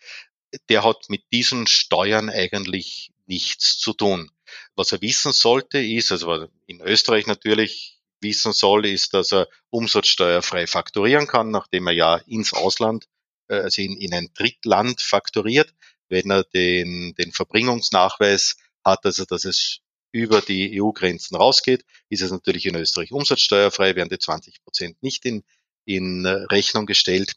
der 0.69 0.83
hat 0.83 1.09
mit 1.09 1.23
diesen 1.31 1.67
Steuern 1.67 2.29
eigentlich 2.29 3.11
nichts 3.25 3.77
zu 3.79 3.93
tun. 3.93 4.31
Was 4.75 4.91
er 4.91 5.01
wissen 5.01 5.31
sollte, 5.31 5.79
ist, 5.79 6.11
also 6.11 6.47
in 6.65 6.81
Österreich 6.81 7.27
natürlich 7.27 7.99
wissen 8.21 8.53
soll, 8.53 8.85
ist, 8.85 9.13
dass 9.13 9.31
er 9.31 9.47
umsatzsteuerfrei 9.69 10.67
fakturieren 10.67 11.27
kann, 11.27 11.51
nachdem 11.51 11.87
er 11.87 11.93
ja 11.93 12.15
ins 12.27 12.53
Ausland, 12.53 13.07
äh, 13.47 13.55
also 13.55 13.81
in, 13.81 13.97
in 13.97 14.13
ein 14.13 14.29
Drittland 14.33 15.01
fakturiert, 15.01 15.73
wenn 16.09 16.29
er 16.29 16.43
den, 16.43 17.13
den 17.15 17.31
Verbringungsnachweis 17.31 18.57
hat, 18.83 19.05
also 19.05 19.25
dass 19.25 19.45
es 19.45 19.79
über 20.11 20.41
die 20.41 20.81
EU-Grenzen 20.81 21.35
rausgeht, 21.35 21.83
ist 22.09 22.21
es 22.21 22.31
natürlich 22.31 22.65
in 22.65 22.75
Österreich 22.75 23.11
umsatzsteuerfrei, 23.11 23.95
werden 23.95 24.09
die 24.09 24.19
20 24.19 24.63
Prozent 24.63 25.03
nicht 25.03 25.25
in, 25.25 25.43
in 25.85 26.25
Rechnung 26.25 26.85
gestellt. 26.85 27.33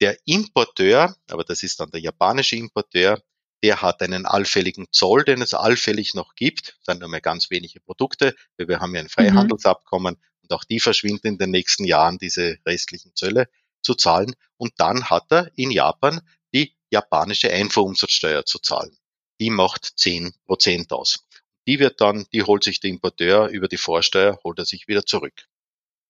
Der 0.00 0.18
Importeur, 0.24 1.16
aber 1.30 1.44
das 1.44 1.62
ist 1.62 1.78
dann 1.80 1.90
der 1.90 2.00
japanische 2.00 2.56
Importeur, 2.56 3.22
der 3.62 3.82
hat 3.82 4.02
einen 4.02 4.26
allfälligen 4.26 4.86
Zoll, 4.90 5.24
den 5.24 5.42
es 5.42 5.54
allfällig 5.54 6.14
noch 6.14 6.34
gibt. 6.34 6.76
Das 6.78 6.94
sind 6.94 7.00
nur 7.00 7.08
mehr 7.08 7.20
ganz 7.20 7.50
wenige 7.50 7.80
Produkte, 7.80 8.34
weil 8.56 8.68
wir 8.68 8.80
haben 8.80 8.94
ja 8.94 9.00
ein 9.00 9.08
Freihandelsabkommen 9.08 10.14
mhm. 10.14 10.20
und 10.42 10.52
auch 10.52 10.64
die 10.64 10.80
verschwinden 10.80 11.26
in 11.26 11.38
den 11.38 11.50
nächsten 11.50 11.84
Jahren, 11.84 12.18
diese 12.18 12.58
restlichen 12.66 13.14
Zölle 13.14 13.48
zu 13.82 13.94
zahlen. 13.94 14.34
Und 14.56 14.72
dann 14.78 15.10
hat 15.10 15.30
er 15.30 15.50
in 15.56 15.70
Japan 15.70 16.20
die 16.54 16.74
japanische 16.90 17.52
Einfuhrumsatzsteuer 17.52 18.44
zu 18.44 18.58
zahlen. 18.58 18.96
Die 19.40 19.50
macht 19.50 19.92
zehn 19.96 20.32
Prozent 20.46 20.92
aus. 20.92 21.26
Die 21.66 21.78
wird 21.78 22.00
dann, 22.00 22.26
die 22.32 22.42
holt 22.42 22.64
sich 22.64 22.80
der 22.80 22.90
Importeur 22.90 23.48
über 23.48 23.68
die 23.68 23.76
Vorsteuer, 23.76 24.40
holt 24.42 24.58
er 24.58 24.64
sich 24.64 24.88
wieder 24.88 25.04
zurück. 25.04 25.46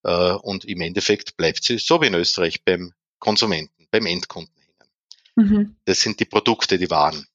Äh, 0.04 0.32
und 0.32 0.64
im 0.64 0.80
Endeffekt 0.80 1.36
bleibt 1.36 1.64
sie, 1.64 1.78
so 1.78 2.00
wie 2.00 2.06
in 2.06 2.14
Österreich, 2.14 2.64
beim 2.64 2.92
Konsumenten, 3.18 3.88
beim 3.90 4.06
Endkunden 4.06 4.54
hängen. 4.56 5.50
Mhm. 5.50 5.76
Das 5.84 6.00
sind 6.00 6.20
die 6.20 6.24
Produkte, 6.24 6.78
die 6.78 6.90
Waren. 6.90 7.26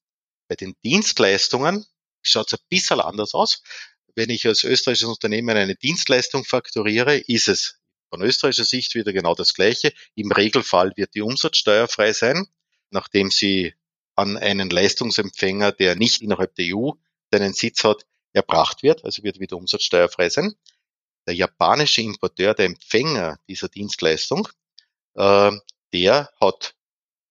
Bei 0.54 0.66
den 0.66 0.76
Dienstleistungen 0.84 1.84
schaut 2.22 2.52
es 2.52 2.60
ein 2.60 2.64
bisschen 2.68 3.00
anders 3.00 3.34
aus. 3.34 3.60
Wenn 4.14 4.30
ich 4.30 4.46
als 4.46 4.62
österreichisches 4.62 5.08
Unternehmen 5.08 5.56
eine 5.56 5.74
Dienstleistung 5.74 6.44
fakturiere, 6.44 7.16
ist 7.16 7.48
es 7.48 7.80
von 8.08 8.22
österreichischer 8.22 8.64
Sicht 8.64 8.94
wieder 8.94 9.12
genau 9.12 9.34
das 9.34 9.54
Gleiche. 9.54 9.92
Im 10.14 10.30
Regelfall 10.30 10.92
wird 10.94 11.16
die 11.16 11.22
Umsatzsteuer 11.22 11.88
frei 11.88 12.12
sein, 12.12 12.46
nachdem 12.90 13.32
sie 13.32 13.74
an 14.14 14.36
einen 14.36 14.70
Leistungsempfänger, 14.70 15.72
der 15.72 15.96
nicht 15.96 16.22
innerhalb 16.22 16.54
der 16.54 16.76
EU 16.76 16.92
seinen 17.32 17.52
Sitz 17.52 17.82
hat, 17.82 18.06
erbracht 18.32 18.84
wird, 18.84 19.04
also 19.04 19.24
wird 19.24 19.40
wieder 19.40 19.56
umsatzsteuerfrei 19.56 20.28
sein. 20.28 20.54
Der 21.26 21.34
japanische 21.34 22.02
Importeur, 22.02 22.54
der 22.54 22.66
Empfänger 22.66 23.40
dieser 23.48 23.68
Dienstleistung, 23.68 24.46
äh, 25.14 25.50
der 25.92 26.30
hat 26.40 26.76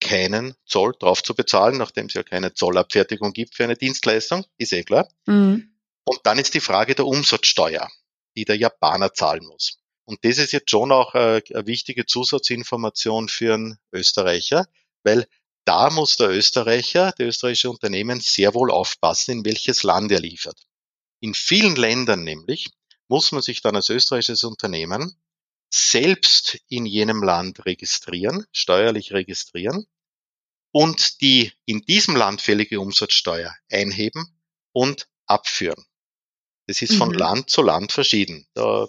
keinen 0.04 0.54
Zoll 0.66 0.94
drauf 1.00 1.24
zu 1.24 1.34
bezahlen, 1.34 1.78
nachdem 1.78 2.08
es 2.08 2.14
ja 2.14 2.24
keine 2.24 2.54
Zollabfertigung 2.54 3.34
gibt 3.34 3.56
für 3.56 3.64
eine 3.64 3.76
Dienstleistung, 3.76 4.46
ist 4.58 4.74
eh 4.74 4.84
klar. 4.84 5.08
Mhm. 5.26 5.74
Und 6.06 6.20
dann 6.24 6.38
ist 6.38 6.54
die 6.54 6.60
Frage 6.60 6.94
der 6.94 7.08
Umsatzsteuer, 7.08 7.90
die 8.36 8.46
der 8.46 8.58
Japaner 8.58 9.14
zahlen 9.14 9.46
muss. 9.46 9.80
Und 10.06 10.24
das 10.26 10.38
ist 10.38 10.52
jetzt 10.52 10.70
schon 10.70 10.92
auch 10.92 11.14
eine, 11.14 11.42
eine 11.54 11.66
wichtige 11.66 12.06
Zusatzinformation 12.06 13.30
für 13.30 13.54
einen 13.54 13.78
Österreicher, 13.94 14.68
weil 15.04 15.26
da 15.66 15.90
muss 15.90 16.18
der 16.18 16.30
Österreicher, 16.30 17.14
der 17.18 17.28
österreichische 17.28 17.70
Unternehmen 17.70 18.20
sehr 18.20 18.54
wohl 18.54 18.70
aufpassen, 18.70 19.32
in 19.32 19.46
welches 19.46 19.84
Land 19.84 20.12
er 20.12 20.20
liefert. 20.20 20.60
In 21.22 21.34
vielen 21.34 21.78
Ländern 21.78 22.26
nämlich 22.26 22.70
muss 23.08 23.32
man 23.32 23.42
sich 23.42 23.62
dann 23.62 23.78
als 23.78 23.90
österreichisches 23.90 24.44
Unternehmen 24.44 25.16
selbst 25.74 26.60
in 26.70 26.86
jenem 26.86 27.24
Land 27.24 27.66
registrieren, 27.66 28.46
steuerlich 28.52 29.12
registrieren 29.12 29.88
und 30.72 31.20
die 31.22 31.52
in 31.66 31.82
diesem 31.82 32.16
Land 32.16 32.42
fällige 32.42 32.80
Umsatzsteuer 32.80 33.56
einheben 33.72 34.40
und 34.72 35.08
abführen. 35.26 35.84
Das 36.68 36.84
ist 36.84 36.96
von 36.96 37.10
mhm. 37.10 37.16
Land 37.16 37.50
zu 37.50 37.64
Land 37.64 37.92
verschieden. 37.92 38.46
Da, 38.54 38.88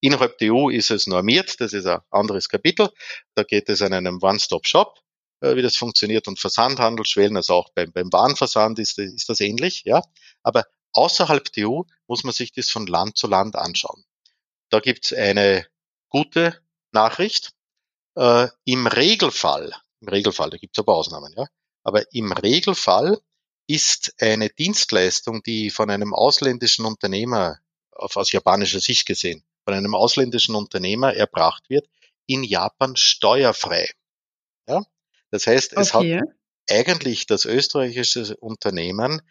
innerhalb 0.00 0.38
der 0.38 0.52
EU 0.52 0.70
ist 0.70 0.90
es 0.90 1.06
normiert, 1.06 1.60
das 1.60 1.72
ist 1.72 1.86
ein 1.86 2.00
anderes 2.10 2.48
Kapitel. 2.48 2.90
Da 3.36 3.44
geht 3.44 3.68
es 3.68 3.80
an 3.80 3.92
einem 3.92 4.18
One-Stop-Shop, 4.20 4.98
äh, 5.40 5.54
wie 5.54 5.62
das 5.62 5.76
funktioniert 5.76 6.26
und 6.26 6.40
Versandhandelsschwellen, 6.40 7.36
also 7.36 7.54
auch 7.54 7.68
beim, 7.74 7.92
beim 7.92 8.12
Warenversand 8.12 8.80
ist, 8.80 8.98
ist 8.98 9.28
das 9.28 9.38
ähnlich, 9.38 9.84
ja. 9.84 10.02
Aber 10.42 10.66
außerhalb 10.94 11.52
der 11.52 11.68
EU 11.68 11.82
muss 12.08 12.24
man 12.24 12.32
sich 12.32 12.50
das 12.50 12.70
von 12.70 12.88
Land 12.88 13.16
zu 13.16 13.28
Land 13.28 13.54
anschauen. 13.54 14.04
Da 14.68 14.80
gibt 14.80 15.04
es 15.04 15.12
eine 15.12 15.64
gute 16.08 16.60
Nachricht. 16.92 17.52
Äh, 18.16 18.48
Im 18.64 18.86
Regelfall, 18.86 19.72
im 20.00 20.08
Regelfall, 20.08 20.50
da 20.50 20.56
gibt 20.56 20.76
es 20.76 20.82
aber 20.82 20.94
Ausnahmen, 20.94 21.32
ja, 21.36 21.46
aber 21.84 22.02
im 22.12 22.32
Regelfall 22.32 23.18
ist 23.68 24.14
eine 24.20 24.48
Dienstleistung, 24.48 25.42
die 25.42 25.70
von 25.70 25.90
einem 25.90 26.14
ausländischen 26.14 26.84
Unternehmer, 26.84 27.58
aus 27.90 28.32
japanischer 28.32 28.80
Sicht 28.80 29.06
gesehen, 29.06 29.44
von 29.64 29.74
einem 29.74 29.94
ausländischen 29.94 30.54
Unternehmer 30.54 31.14
erbracht 31.14 31.68
wird, 31.68 31.88
in 32.26 32.44
Japan 32.44 32.96
steuerfrei. 32.96 33.88
Ja? 34.66 34.82
Das 35.30 35.46
heißt, 35.46 35.74
es 35.74 35.94
okay. 35.94 36.20
hat 36.20 36.28
eigentlich 36.70 37.26
das 37.26 37.44
österreichische 37.44 38.36
Unternehmen 38.36 39.22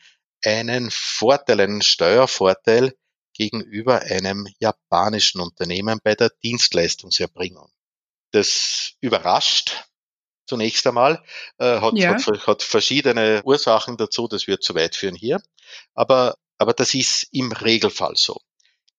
einen 0.43 0.91
Vorteil, 0.91 1.61
einen 1.61 1.81
Steuervorteil 1.81 2.95
gegenüber 3.37 4.01
einem 4.01 4.47
japanischen 4.59 5.41
Unternehmen 5.41 5.99
bei 6.03 6.15
der 6.15 6.29
Dienstleistungserbringung. 6.43 7.71
Das 8.31 8.93
überrascht 8.99 9.85
zunächst 10.47 10.87
einmal, 10.87 11.23
äh, 11.57 11.79
hat, 11.81 11.93
ja. 11.95 12.13
hat, 12.13 12.47
hat 12.47 12.63
verschiedene 12.63 13.43
Ursachen 13.43 13.97
dazu, 13.97 14.27
das 14.27 14.47
wird 14.47 14.63
zu 14.63 14.75
weit 14.75 14.95
führen 14.95 15.15
hier, 15.15 15.41
aber, 15.93 16.37
aber 16.57 16.73
das 16.73 16.93
ist 16.93 17.27
im 17.31 17.51
Regelfall 17.51 18.15
so. 18.15 18.39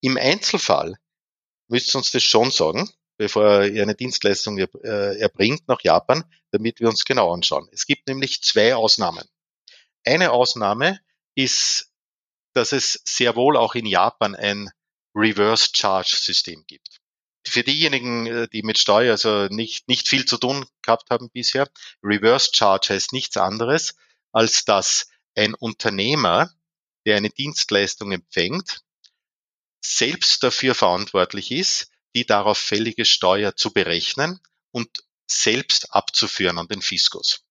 Im 0.01 0.17
Einzelfall 0.17 0.95
müsst 1.67 1.93
ihr 1.93 1.97
uns 1.97 2.11
das 2.11 2.23
schon 2.23 2.51
sagen, 2.51 2.89
bevor 3.17 3.63
ihr 3.63 3.83
eine 3.83 3.95
Dienstleistung 3.95 4.57
äh, 4.57 5.19
erbringt 5.19 5.67
nach 5.67 5.81
Japan, 5.81 6.23
damit 6.51 6.79
wir 6.79 6.87
uns 6.87 7.03
genau 7.03 7.33
anschauen. 7.33 7.67
Es 7.73 7.85
gibt 7.85 8.07
nämlich 8.07 8.41
zwei 8.41 8.75
Ausnahmen. 8.75 9.25
Eine 10.05 10.31
Ausnahme 10.31 11.01
ist, 11.35 11.88
dass 12.53 12.71
es 12.71 13.01
sehr 13.05 13.35
wohl 13.35 13.57
auch 13.57 13.75
in 13.75 13.85
Japan 13.85 14.35
ein 14.35 14.69
Reverse 15.15 15.69
Charge 15.73 16.15
System 16.19 16.63
gibt. 16.67 16.99
Für 17.47 17.63
diejenigen, 17.63 18.27
äh, 18.27 18.47
die 18.47 18.63
mit 18.63 18.77
Steuer 18.77 19.11
also 19.11 19.47
nicht, 19.47 19.87
nicht 19.87 20.07
viel 20.07 20.25
zu 20.25 20.37
tun 20.37 20.65
gehabt 20.81 21.09
haben 21.09 21.29
bisher, 21.29 21.69
Reverse 22.03 22.51
Charge 22.53 22.93
heißt 22.93 23.13
nichts 23.13 23.37
anderes, 23.37 23.95
als 24.31 24.65
dass 24.65 25.07
ein 25.35 25.55
Unternehmer, 25.55 26.51
der 27.05 27.17
eine 27.17 27.29
Dienstleistung 27.29 28.11
empfängt, 28.11 28.81
selbst 29.81 30.43
dafür 30.43 30.75
verantwortlich 30.75 31.51
ist, 31.51 31.89
die 32.15 32.25
darauf 32.25 32.57
fällige 32.57 33.05
Steuer 33.05 33.55
zu 33.55 33.71
berechnen 33.71 34.39
und 34.71 35.03
selbst 35.25 35.93
abzuführen 35.93 36.57
an 36.57 36.67
den 36.67 36.81
Fiskus. 36.81 37.45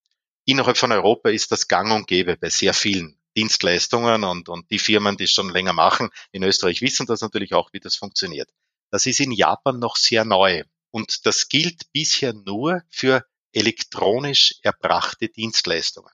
Innerhalb 0.44 0.76
von 0.76 0.92
Europa 0.92 1.30
ist 1.30 1.52
das 1.52 1.68
gang 1.68 1.92
und 1.92 2.06
gäbe 2.06 2.36
bei 2.36 2.50
sehr 2.50 2.74
vielen 2.74 3.17
Dienstleistungen 3.38 4.24
und, 4.24 4.48
und 4.48 4.68
die 4.72 4.80
Firmen, 4.80 5.16
die 5.16 5.24
es 5.24 5.30
schon 5.30 5.50
länger 5.50 5.72
machen, 5.72 6.10
in 6.32 6.42
Österreich 6.42 6.82
wissen 6.82 7.06
das 7.06 7.20
natürlich 7.20 7.54
auch, 7.54 7.72
wie 7.72 7.78
das 7.78 7.94
funktioniert. 7.94 8.50
Das 8.90 9.06
ist 9.06 9.20
in 9.20 9.30
Japan 9.30 9.78
noch 9.78 9.94
sehr 9.94 10.24
neu 10.24 10.64
und 10.90 11.24
das 11.24 11.48
gilt 11.48 11.92
bisher 11.92 12.32
nur 12.32 12.82
für 12.90 13.24
elektronisch 13.52 14.56
erbrachte 14.62 15.28
Dienstleistungen. 15.28 16.10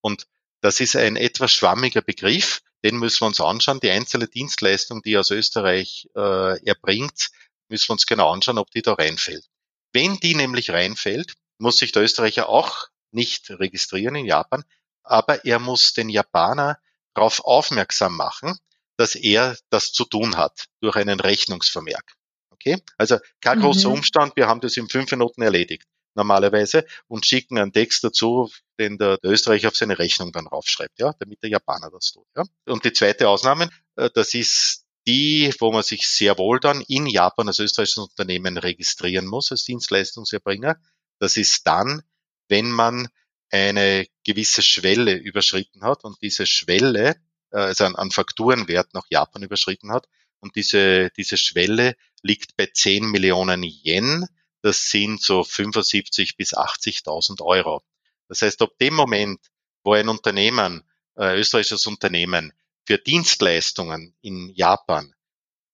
Und 0.00 0.26
das 0.60 0.80
ist 0.80 0.96
ein 0.96 1.14
etwas 1.14 1.52
schwammiger 1.52 2.02
Begriff, 2.02 2.62
den 2.82 2.96
müssen 2.96 3.20
wir 3.20 3.26
uns 3.28 3.40
anschauen. 3.40 3.78
Die 3.78 3.90
einzelne 3.90 4.26
Dienstleistung, 4.26 5.02
die 5.02 5.16
aus 5.18 5.30
Österreich 5.30 6.08
äh, 6.16 6.66
erbringt, 6.66 7.30
müssen 7.68 7.90
wir 7.90 7.92
uns 7.92 8.06
genau 8.06 8.32
anschauen, 8.32 8.58
ob 8.58 8.72
die 8.72 8.82
da 8.82 8.94
reinfällt. 8.94 9.46
Wenn 9.92 10.16
die 10.16 10.34
nämlich 10.34 10.70
reinfällt, 10.70 11.34
muss 11.58 11.78
sich 11.78 11.92
der 11.92 12.02
Österreicher 12.02 12.48
auch 12.48 12.88
nicht 13.12 13.50
registrieren 13.50 14.16
in 14.16 14.26
Japan, 14.26 14.64
aber 15.06 15.44
er 15.44 15.58
muss 15.58 15.92
den 15.92 16.08
Japaner 16.08 16.78
darauf 17.14 17.44
aufmerksam 17.44 18.16
machen, 18.16 18.58
dass 18.96 19.14
er 19.14 19.56
das 19.70 19.92
zu 19.92 20.04
tun 20.04 20.36
hat 20.36 20.66
durch 20.80 20.96
einen 20.96 21.20
Rechnungsvermerk. 21.20 22.14
Okay? 22.50 22.82
Also 22.98 23.18
kein 23.40 23.60
großer 23.60 23.88
mhm. 23.88 23.96
Umstand, 23.96 24.36
wir 24.36 24.48
haben 24.48 24.60
das 24.60 24.76
in 24.76 24.88
fünf 24.88 25.10
Minuten 25.10 25.42
erledigt 25.42 25.86
normalerweise 26.16 26.86
und 27.06 27.26
schicken 27.26 27.58
einen 27.58 27.72
Text 27.72 28.02
dazu, 28.02 28.50
den 28.80 28.98
der, 28.98 29.18
der 29.18 29.30
Österreicher 29.30 29.68
auf 29.68 29.76
seine 29.76 29.98
Rechnung 29.98 30.32
dann 30.32 30.46
raufschreibt, 30.46 30.98
ja, 30.98 31.14
damit 31.18 31.42
der 31.42 31.50
Japaner 31.50 31.90
das 31.90 32.12
tut. 32.12 32.26
Ja. 32.34 32.44
Und 32.66 32.84
die 32.84 32.92
zweite 32.92 33.28
Ausnahme, 33.28 33.68
äh, 33.96 34.10
das 34.12 34.34
ist 34.34 34.84
die, 35.06 35.54
wo 35.60 35.70
man 35.70 35.82
sich 35.82 36.08
sehr 36.08 36.36
wohl 36.38 36.58
dann 36.58 36.80
in 36.80 37.06
Japan 37.06 37.46
als 37.46 37.60
österreichisches 37.60 38.08
Unternehmen 38.08 38.56
registrieren 38.56 39.26
muss 39.26 39.52
als 39.52 39.64
Dienstleistungserbringer. 39.64 40.80
Das 41.20 41.36
ist 41.36 41.66
dann, 41.66 42.02
wenn 42.48 42.70
man 42.70 43.08
eine 43.50 44.06
gewisse 44.24 44.62
Schwelle 44.62 45.14
überschritten 45.14 45.82
hat 45.82 46.04
und 46.04 46.20
diese 46.22 46.46
Schwelle, 46.46 47.16
äh, 47.50 47.58
also 47.58 47.84
an, 47.84 48.10
Fakturenwert 48.10 48.94
nach 48.94 49.06
Japan 49.10 49.42
überschritten 49.42 49.92
hat. 49.92 50.06
Und 50.40 50.56
diese, 50.56 51.10
diese 51.16 51.36
Schwelle 51.36 51.96
liegt 52.22 52.56
bei 52.56 52.66
10 52.66 53.06
Millionen 53.06 53.62
Yen. 53.62 54.26
Das 54.62 54.90
sind 54.90 55.22
so 55.22 55.44
75 55.44 56.36
bis 56.36 56.54
80.000 56.54 57.42
Euro. 57.42 57.82
Das 58.28 58.42
heißt, 58.42 58.60
ab 58.62 58.70
dem 58.80 58.94
Moment, 58.94 59.40
wo 59.84 59.92
ein 59.92 60.08
Unternehmen, 60.08 60.82
äh, 61.16 61.38
österreichisches 61.38 61.86
Unternehmen, 61.86 62.52
für 62.86 62.98
Dienstleistungen 62.98 64.14
in 64.20 64.50
Japan 64.50 65.14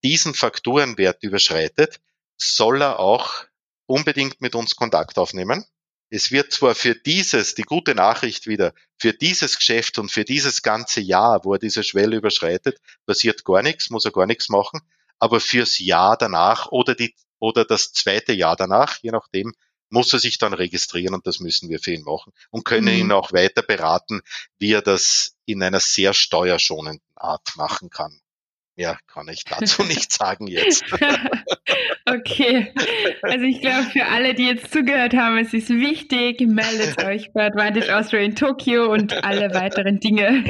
diesen 0.02 0.34
Fakturenwert 0.34 1.22
überschreitet, 1.22 2.00
soll 2.36 2.82
er 2.82 2.98
auch 2.98 3.44
unbedingt 3.86 4.40
mit 4.40 4.54
uns 4.54 4.74
Kontakt 4.74 5.18
aufnehmen. 5.18 5.64
Es 6.14 6.30
wird 6.30 6.52
zwar 6.52 6.74
für 6.74 6.94
dieses, 6.94 7.54
die 7.54 7.62
gute 7.62 7.94
Nachricht 7.94 8.46
wieder, 8.46 8.74
für 8.98 9.14
dieses 9.14 9.56
Geschäft 9.56 9.98
und 9.98 10.12
für 10.12 10.26
dieses 10.26 10.60
ganze 10.60 11.00
Jahr, 11.00 11.42
wo 11.42 11.54
er 11.54 11.58
diese 11.58 11.82
Schwelle 11.82 12.16
überschreitet, 12.16 12.76
passiert 13.06 13.46
gar 13.46 13.62
nichts, 13.62 13.88
muss 13.88 14.04
er 14.04 14.10
gar 14.10 14.26
nichts 14.26 14.50
machen, 14.50 14.82
aber 15.18 15.40
fürs 15.40 15.78
Jahr 15.78 16.18
danach 16.18 16.70
oder 16.70 16.94
die, 16.94 17.14
oder 17.38 17.64
das 17.64 17.94
zweite 17.94 18.34
Jahr 18.34 18.56
danach, 18.56 18.98
je 19.00 19.10
nachdem, 19.10 19.54
muss 19.88 20.12
er 20.12 20.18
sich 20.18 20.36
dann 20.36 20.52
registrieren 20.52 21.14
und 21.14 21.26
das 21.26 21.40
müssen 21.40 21.70
wir 21.70 21.78
für 21.78 21.94
ihn 21.94 22.04
machen 22.04 22.34
und 22.50 22.66
können 22.66 22.94
mhm. 22.94 23.00
ihn 23.00 23.12
auch 23.12 23.32
weiter 23.32 23.62
beraten, 23.62 24.20
wie 24.58 24.72
er 24.72 24.82
das 24.82 25.34
in 25.46 25.62
einer 25.62 25.80
sehr 25.80 26.12
steuerschonenden 26.12 27.00
Art 27.14 27.56
machen 27.56 27.88
kann. 27.88 28.21
Mehr 28.76 28.98
kann 29.06 29.28
ich 29.28 29.44
dazu 29.44 29.82
nicht 29.84 30.12
sagen 30.12 30.46
jetzt. 30.46 30.84
okay. 32.06 32.72
Also 33.22 33.44
ich 33.44 33.60
glaube, 33.60 33.84
für 33.92 34.06
alle, 34.06 34.34
die 34.34 34.46
jetzt 34.46 34.72
zugehört 34.72 35.14
haben, 35.14 35.38
es 35.38 35.52
ist 35.52 35.68
wichtig, 35.68 36.40
meldet 36.40 37.02
euch 37.04 37.30
bei 37.34 37.46
Advantage 37.46 37.94
Austria 37.94 38.20
in 38.20 38.34
Tokio 38.34 38.90
und 38.90 39.24
alle 39.24 39.52
weiteren 39.52 40.00
Dinge 40.00 40.44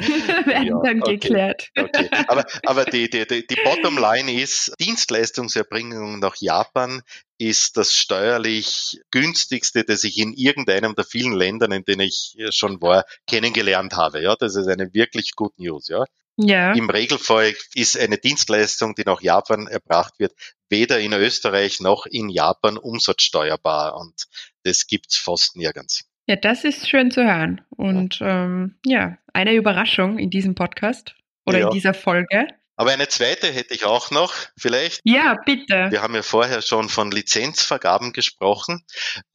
werden 0.47 0.69
ja, 0.69 0.81
dann 0.85 1.03
okay, 1.03 1.17
geklärt. 1.17 1.71
Okay. 1.77 2.09
Aber, 2.29 2.45
aber 2.65 2.85
die, 2.85 3.11
die, 3.11 3.27
die, 3.27 3.45
die 3.47 3.57
Bottomline 3.65 4.33
ist, 4.33 4.73
Dienstleistungserbringung 4.79 6.21
nach 6.21 6.37
Japan 6.39 7.03
ist 7.39 7.77
das 7.77 7.97
steuerlich 7.97 9.01
günstigste, 9.11 9.83
das 9.83 10.05
ich 10.05 10.19
in 10.19 10.33
irgendeinem 10.33 10.95
der 10.95 11.05
vielen 11.05 11.33
Ländern, 11.33 11.73
in 11.73 11.85
denen 11.85 12.03
ich 12.03 12.37
schon 12.51 12.81
war, 12.81 13.05
kennengelernt 13.27 13.95
habe. 13.97 14.23
Ja, 14.23 14.37
das 14.37 14.55
ist 14.55 14.69
eine 14.69 14.95
wirklich 14.95 15.33
good 15.35 15.59
News. 15.59 15.89
Ja, 15.89 16.05
ja. 16.37 16.73
Im 16.73 16.89
Regelfall 16.89 17.55
ist 17.75 17.99
eine 17.99 18.19
Dienstleistung, 18.19 18.95
die 18.95 19.05
nach 19.05 19.21
Japan 19.21 19.67
erbracht 19.67 20.15
wird, 20.19 20.33
weder 20.69 20.99
in 20.99 21.13
Österreich 21.13 21.81
noch 21.81 22.07
in 22.07 22.29
Japan 22.29 22.79
umsatzsteuerbar. 22.79 23.97
Und 23.97 24.27
das 24.65 24.87
gibt's 24.87 25.17
fast 25.17 25.57
nirgends. 25.57 26.05
Ja, 26.27 26.37
das 26.37 26.65
ist 26.65 26.89
schön 26.89 27.11
zu 27.11 27.25
hören. 27.25 27.61
Und 27.71 28.21
ja, 28.21 28.45
ähm, 28.45 28.77
ja 28.87 29.19
eine 29.33 29.55
Überraschung 29.55 30.19
in 30.19 30.31
diesem 30.31 30.55
Podcast 30.55 31.15
oder 31.45 31.59
ja. 31.59 31.67
in 31.67 31.75
dieser 31.75 31.95
Folge. 31.95 32.47
Aber 32.77 32.91
eine 32.91 33.09
zweite 33.09 33.49
hätte 33.49 33.75
ich 33.75 33.85
auch 33.85 34.11
noch, 34.11 34.35
vielleicht. 34.57 35.01
Ja, 35.05 35.37
bitte. 35.45 35.89
Wir 35.91 36.03
haben 36.03 36.15
ja 36.15 36.23
vorher 36.23 36.63
schon 36.63 36.89
von 36.89 37.11
Lizenzvergaben 37.11 38.13
gesprochen. 38.13 38.85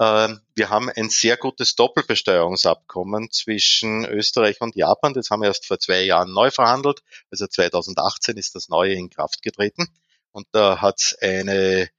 Ähm, 0.02 0.42
wir 0.56 0.70
haben 0.70 0.90
ein 0.90 1.10
sehr 1.10 1.38
gutes 1.38 1.76
Doppelbesteuerungsabkommen 1.76 3.30
zwischen 3.32 4.06
Österreich 4.06 4.60
und 4.60 4.76
Japan. 4.76 5.14
Das 5.14 5.30
haben 5.30 5.42
wir 5.42 5.50
erst 5.50 5.68
vor 5.68 5.80
zwei 5.80 6.02
Jahren 6.02 6.34
neu 6.34 6.50
verhandelt. 6.50 7.02
Also 7.32 7.46
2018 7.46 8.38
ist 8.38 8.56
das 8.56 8.70
neue 8.70 8.94
in 8.94 9.10
Kraft 9.10 9.44
getreten. 9.44 9.88
Und 10.32 10.48
da 10.52 10.82
hat 10.82 11.00
es 11.00 11.18
eine 11.22 11.90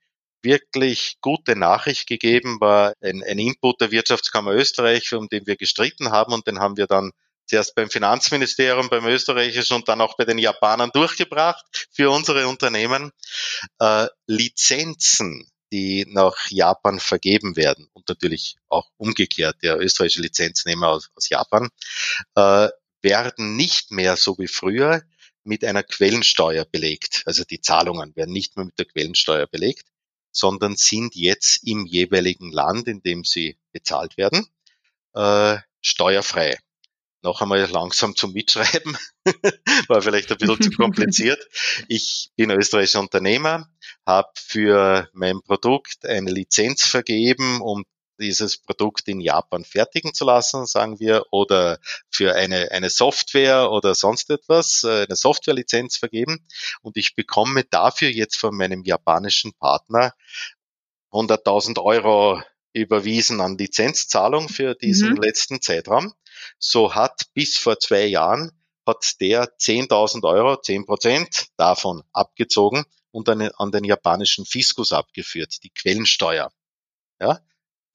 wirklich 0.41 1.17
gute 1.21 1.55
Nachricht 1.55 2.07
gegeben, 2.07 2.59
war 2.59 2.93
ein, 3.01 3.23
ein 3.23 3.39
Input 3.39 3.81
der 3.81 3.91
Wirtschaftskammer 3.91 4.51
Österreich, 4.51 5.13
um 5.13 5.27
den 5.27 5.45
wir 5.47 5.57
gestritten 5.57 6.11
haben 6.11 6.33
und 6.33 6.47
den 6.47 6.59
haben 6.59 6.77
wir 6.77 6.87
dann 6.87 7.11
zuerst 7.49 7.75
beim 7.75 7.89
Finanzministerium, 7.89 8.89
beim 8.89 9.05
österreichischen 9.05 9.73
und 9.73 9.89
dann 9.89 10.01
auch 10.01 10.15
bei 10.15 10.25
den 10.25 10.37
Japanern 10.37 10.91
durchgebracht 10.93 11.87
für 11.91 12.11
unsere 12.11 12.47
Unternehmen. 12.47 13.11
Äh, 13.79 14.07
Lizenzen, 14.27 15.49
die 15.71 16.05
nach 16.07 16.49
Japan 16.49 16.99
vergeben 16.99 17.55
werden 17.55 17.89
und 17.93 18.07
natürlich 18.07 18.57
auch 18.67 18.89
umgekehrt 18.97 19.57
der 19.63 19.79
österreichische 19.79 20.21
Lizenznehmer 20.21 20.89
aus, 20.89 21.09
aus 21.15 21.29
Japan, 21.29 21.69
äh, 22.35 22.69
werden 23.01 23.55
nicht 23.55 23.91
mehr 23.91 24.15
so 24.15 24.37
wie 24.37 24.47
früher 24.47 25.01
mit 25.43 25.63
einer 25.63 25.83
Quellensteuer 25.83 26.65
belegt. 26.65 27.23
Also 27.25 27.43
die 27.43 27.61
Zahlungen 27.61 28.15
werden 28.15 28.33
nicht 28.33 28.57
mehr 28.57 28.65
mit 28.65 28.77
der 28.77 28.85
Quellensteuer 28.85 29.47
belegt, 29.47 29.87
sondern 30.31 30.75
sind 30.75 31.15
jetzt 31.15 31.63
im 31.65 31.85
jeweiligen 31.85 32.51
Land, 32.51 32.87
in 32.87 33.01
dem 33.01 33.23
sie 33.23 33.57
bezahlt 33.71 34.17
werden, 34.17 34.47
äh, 35.13 35.57
steuerfrei 35.81 36.59
noch 37.21 37.41
einmal 37.41 37.65
langsam 37.69 38.15
zum 38.15 38.33
Mitschreiben. 38.33 38.97
War 39.87 40.01
vielleicht 40.01 40.31
ein 40.31 40.37
bisschen 40.37 40.61
zu 40.61 40.71
kompliziert. 40.71 41.39
Ich 41.87 42.29
bin 42.35 42.51
österreichischer 42.51 42.99
Unternehmer, 42.99 43.69
habe 44.05 44.29
für 44.35 45.09
mein 45.13 45.41
Produkt 45.41 46.05
eine 46.05 46.31
Lizenz 46.31 46.85
vergeben, 46.85 47.61
um 47.61 47.85
dieses 48.19 48.57
Produkt 48.57 49.07
in 49.07 49.21
Japan 49.21 49.63
fertigen 49.63 50.13
zu 50.13 50.25
lassen, 50.25 50.65
sagen 50.65 50.99
wir, 50.99 51.23
oder 51.31 51.79
für 52.09 52.35
eine, 52.35 52.71
eine 52.71 52.89
Software 52.89 53.71
oder 53.71 53.95
sonst 53.95 54.29
etwas, 54.29 54.83
äh, 54.83 55.05
eine 55.05 55.15
Softwarelizenz 55.15 55.97
vergeben. 55.97 56.45
Und 56.81 56.97
ich 56.97 57.15
bekomme 57.15 57.63
dafür 57.63 58.09
jetzt 58.09 58.35
von 58.35 58.55
meinem 58.55 58.83
japanischen 58.83 59.53
Partner 59.53 60.13
100.000 61.11 61.81
Euro 61.81 62.41
überwiesen 62.73 63.41
an 63.41 63.57
Lizenzzahlung 63.57 64.49
für 64.49 64.75
diesen 64.75 65.11
mhm. 65.11 65.21
letzten 65.21 65.61
Zeitraum. 65.61 66.13
So 66.57 66.95
hat 66.95 67.23
bis 67.33 67.57
vor 67.57 67.79
zwei 67.79 68.05
Jahren 68.05 68.51
hat 68.85 69.21
der 69.21 69.57
10.000 69.57 70.23
Euro, 70.23 70.59
10 70.59 70.85
Prozent 70.85 71.47
davon 71.57 72.03
abgezogen 72.11 72.85
und 73.11 73.29
an, 73.29 73.41
an 73.41 73.71
den 73.71 73.83
japanischen 73.83 74.45
Fiskus 74.45 74.91
abgeführt, 74.91 75.63
die 75.63 75.69
Quellensteuer. 75.69 76.51
Ja, 77.19 77.39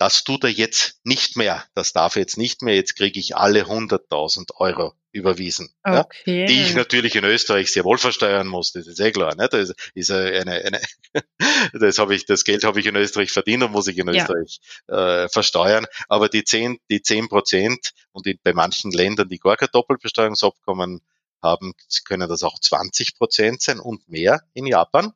das 0.04 0.22
tut 0.22 0.44
er 0.44 0.50
jetzt 0.50 1.00
nicht 1.02 1.34
mehr. 1.34 1.64
Das 1.72 1.94
darf 1.94 2.16
er 2.16 2.20
jetzt 2.20 2.36
nicht 2.36 2.60
mehr. 2.60 2.74
Jetzt 2.74 2.94
kriege 2.94 3.18
ich 3.18 3.38
alle 3.38 3.62
100.000 3.62 4.50
Euro 4.56 4.92
überwiesen. 5.12 5.74
Okay. 5.82 6.40
Ja, 6.40 6.46
die 6.46 6.60
ich 6.60 6.74
natürlich 6.74 7.16
in 7.16 7.24
Österreich 7.24 7.72
sehr 7.72 7.84
wohl 7.84 7.96
versteuern 7.96 8.46
muss. 8.46 8.72
Das 8.72 8.86
ist 8.86 9.00
eh 9.00 9.12
klar. 9.12 9.34
Ne? 9.34 9.48
Das 9.50 9.72
ist 9.94 10.10
eine, 10.10 10.62
eine 10.62 10.80
das 11.72 11.96
habe 11.96 12.14
ich, 12.14 12.26
das 12.26 12.44
Geld 12.44 12.64
habe 12.64 12.80
ich 12.80 12.86
in 12.86 12.96
Österreich 12.96 13.32
verdient 13.32 13.62
und 13.62 13.72
muss 13.72 13.86
ich 13.86 13.96
in 13.96 14.12
ja. 14.12 14.20
Österreich 14.20 14.60
äh, 14.88 15.30
versteuern. 15.30 15.86
Aber 16.10 16.28
die 16.28 16.44
10, 16.44 16.80
die 16.90 17.00
10 17.00 17.30
Prozent 17.30 17.92
und 18.12 18.26
in, 18.26 18.38
bei 18.42 18.52
manchen 18.52 18.92
Ländern, 18.92 19.30
die 19.30 19.38
gar 19.38 19.56
kein 19.56 19.70
Doppelbesteuerungsabkommen 19.72 21.00
haben, 21.42 21.72
können 22.06 22.28
das 22.28 22.42
auch 22.42 22.60
20 22.60 23.16
Prozent 23.16 23.62
sein 23.62 23.80
und 23.80 24.06
mehr 24.06 24.42
in 24.52 24.66
Japan. 24.66 25.14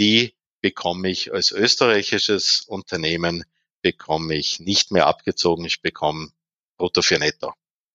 Die 0.00 0.34
bekomme 0.62 1.10
ich 1.10 1.32
als 1.32 1.52
österreichisches 1.52 2.64
Unternehmen 2.66 3.44
bekomme 3.86 4.34
ich 4.34 4.58
nicht 4.58 4.90
mehr 4.90 5.06
abgezogen, 5.06 5.64
ich 5.64 5.80
bekomme 5.80 6.30
brutto 6.76 7.02
für 7.02 7.20
netto 7.20 7.52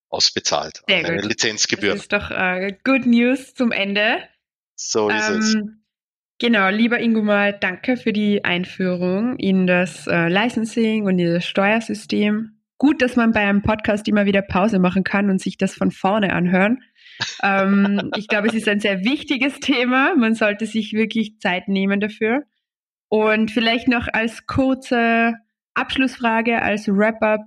ausbezahlt. 0.10 0.84
Sehr 0.88 1.02
meine 1.02 1.18
gut. 1.18 1.26
Lizenzgebühren. 1.32 1.98
Das 1.98 2.04
ist 2.04 2.14
doch 2.14 2.32
äh, 2.32 2.78
Good 2.86 3.06
News 3.06 3.54
zum 3.56 3.74
Ende. 3.74 4.20
So 4.76 5.10
ist 5.10 5.30
ähm, 5.30 5.40
es. 5.40 5.58
Genau, 6.40 6.70
lieber 6.70 7.02
Ingo 7.02 7.22
mal, 7.22 7.52
danke 7.52 7.98
für 7.98 8.14
die 8.14 8.46
Einführung 8.46 9.38
in 9.38 9.68
das 9.68 10.08
äh, 10.08 10.30
Licensing 10.30 11.08
und 11.08 11.20
in 11.20 11.34
das 11.34 11.46
Steuersystem. 11.46 12.62
Gut, 12.78 13.02
dass 13.02 13.18
man 13.18 13.34
bei 13.34 13.42
einem 13.42 13.62
Podcast 13.62 14.08
immer 14.08 14.26
wieder 14.26 14.42
Pause 14.42 14.80
machen 14.80 15.04
kann 15.04 15.30
und 15.30 15.42
sich 15.42 15.58
das 15.58 15.74
von 15.74 15.92
vorne 15.92 16.32
anhören. 16.32 16.82
ähm, 17.44 18.12
ich 18.16 18.30
glaube, 18.30 18.48
es 18.48 18.54
ist 18.54 18.70
ein 18.70 18.80
sehr 18.80 19.04
wichtiges 19.04 19.60
Thema. 19.60 20.16
Man 20.16 20.36
sollte 20.36 20.68
sich 20.68 20.94
wirklich 20.94 21.40
Zeit 21.40 21.68
nehmen 21.68 22.00
dafür. 22.00 22.44
Und 23.10 23.52
vielleicht 23.52 23.90
noch 23.90 24.08
als 24.08 24.48
kurze 24.48 25.36
Abschlussfrage, 25.74 26.62
als 26.62 26.88
Wrap-up. 26.88 27.42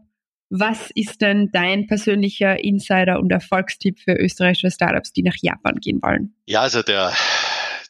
Was 0.50 0.90
ist 0.94 1.20
denn 1.20 1.50
dein 1.52 1.86
persönlicher 1.86 2.62
Insider 2.62 3.18
und 3.18 3.32
Erfolgstipp 3.32 3.98
für 3.98 4.12
österreichische 4.12 4.70
Startups, 4.70 5.12
die 5.12 5.22
nach 5.22 5.36
Japan 5.40 5.76
gehen 5.80 6.00
wollen? 6.02 6.36
Ja, 6.46 6.60
also 6.60 6.82
der, 6.82 7.12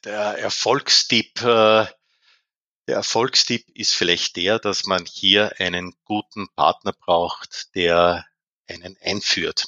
der 0.05 0.39
Erfolgstipp, 0.39 1.43
äh, 1.43 1.87
der 2.87 2.97
Erfolgstipp 2.97 3.67
ist 3.75 3.95
vielleicht 3.95 4.37
der, 4.37 4.59
dass 4.59 4.87
man 4.87 5.05
hier 5.05 5.53
einen 5.59 5.95
guten 6.05 6.49
Partner 6.55 6.93
braucht, 6.93 7.75
der 7.75 8.25
einen 8.69 8.97
einführt. 9.03 9.67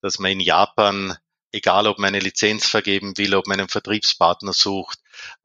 Dass 0.00 0.18
man 0.18 0.32
in 0.32 0.40
Japan, 0.40 1.16
egal 1.58 1.86
ob 1.86 1.98
man 1.98 2.08
eine 2.08 2.20
Lizenz 2.20 2.66
vergeben 2.66 3.16
will, 3.18 3.34
ob 3.34 3.46
man 3.46 3.58
einen 3.58 3.68
Vertriebspartner 3.68 4.52
sucht, 4.52 4.98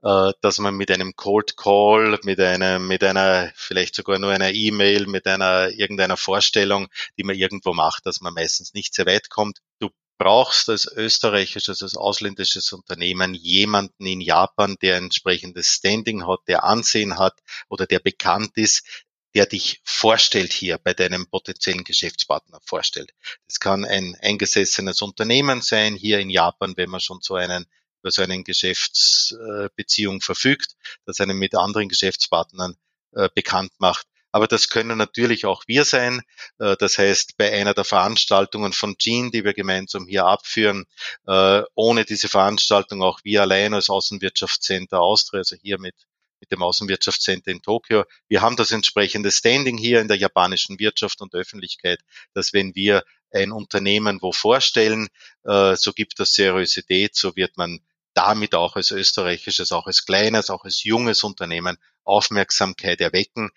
äh, 0.04 0.32
dass 0.41 0.60
man 0.60 0.76
mit 0.76 0.91
einem 0.91 1.15
Cold 1.15 1.58
Call, 1.58 2.19
mit 2.23 2.39
einem, 2.39 2.88
mit 2.88 3.04
einer, 3.04 3.52
vielleicht 3.56 3.95
sogar 3.95 4.19
nur 4.19 4.32
einer 4.32 4.52
E-Mail, 4.52 5.08
mit 5.08 5.28
einer, 5.28 5.69
irgendeiner 5.69 6.17
Vorstellung, 6.17 6.88
die 7.17 7.23
man 7.23 7.36
irgendwo 7.36 7.73
macht, 7.73 8.06
dass 8.06 8.21
man 8.21 8.34
meistens 8.34 8.73
nicht 8.73 8.93
sehr 8.93 9.06
weit 9.06 9.30
kommt. 9.30 9.60
Du 9.80 9.89
brauchst 10.19 10.69
als 10.69 10.86
österreichisches, 10.86 11.82
als 11.82 11.97
ausländisches 11.97 12.71
Unternehmen 12.71 13.34
jemanden 13.34 14.06
in 14.06 14.21
Japan, 14.21 14.78
der 14.82 14.97
entsprechendes 14.97 15.67
Standing 15.67 16.28
hat, 16.28 16.39
der 16.47 16.63
Ansehen 16.63 17.17
hat 17.17 17.34
oder 17.69 17.88
der 17.88 17.99
bekannt 17.99 18.52
ist, 18.56 19.06
der 19.36 19.46
dich 19.46 19.82
vorstellt 19.84 20.54
hier 20.54 20.78
bei 20.78 20.93
deinem 20.93 21.28
potenziellen 21.28 21.84
Geschäftspartner 21.84 22.60
vorstellt. 22.63 23.13
Das 23.48 23.60
kann 23.60 23.86
ein 23.86 24.15
eingesessenes 24.22 25.02
Unternehmen 25.02 25.62
sein 25.62 25.96
hier 25.96 26.19
in 26.19 26.30
Japan, 26.30 26.74
wenn 26.78 26.89
man 26.89 27.00
schon 27.00 27.19
so 27.22 27.36
einen 27.36 27.65
über 28.02 28.12
so 28.12 28.22
eine 28.22 28.43
Geschäftsbeziehung 28.43 30.22
verfügt, 30.22 30.76
das 31.06 31.19
einen 31.19 31.38
mit 31.38 31.56
anderen 31.56 31.88
Geschäftspartnern 31.88 32.76
äh, 33.13 33.30
bekannt 33.34 33.72
macht. 33.78 34.08
Aber 34.34 34.48
das 34.48 34.69
können 34.69 34.98
natürlich 34.98 35.46
auch 35.46 35.63
wir 35.67 35.86
sein. 35.86 36.22
Äh, 36.60 36.76
das 36.78 36.98
heißt, 36.98 37.38
bei 37.38 37.54
einer 37.54 37.74
der 37.74 37.86
Veranstaltungen 37.86 38.74
von 38.74 38.98
Jean, 38.98 39.32
die 39.32 39.46
wir 39.46 39.54
gemeinsam 39.54 40.08
hier 40.08 40.26
abführen, 40.26 40.86
äh, 41.28 41.62
ohne 41.76 42.04
diese 42.04 42.28
Veranstaltung 42.28 43.04
auch 43.04 43.19
wir 43.24 43.43
allein 43.43 43.74
als 43.74 43.89
Außenwirtschaftscenter 43.89 45.00
Austria, 45.00 45.39
also 45.39 45.56
hier 45.56 45.80
mit 45.80 45.96
mit 46.43 46.51
dem 46.51 46.62
Außenwirtschaftscenter 46.62 47.51
in 47.51 47.62
Tokio. 47.62 48.03
Wir 48.27 48.41
haben 48.41 48.58
das 48.58 48.71
entsprechende 48.71 49.32
Standing 49.32 49.77
hier 49.77 50.01
in 50.01 50.10
der 50.10 50.17
japanischen 50.17 50.77
Wirtschaft 50.77 51.21
und 51.21 51.34
Öffentlichkeit, 51.34 52.01
dass 52.34 52.51
wenn 52.51 52.75
wir 52.75 53.06
ein 53.32 53.53
Unternehmen 53.53 54.21
wo 54.21 54.34
vorstellen, 54.34 55.08
so 55.43 55.93
gibt 55.93 56.19
es 56.19 56.34
Seriosität, 56.34 57.15
so 57.15 57.38
wird 57.38 57.56
man 57.56 57.79
damit 58.13 58.56
auch 58.56 58.75
als 58.75 58.91
österreichisches, 58.91 59.71
auch 59.71 59.88
als 59.88 60.06
kleines, 60.06 60.49
auch 60.49 60.65
als 60.65 60.84
junges 60.84 61.23
Unternehmen 61.23 61.77
Aufmerksamkeit 62.03 62.99
erwecken, 62.99 63.51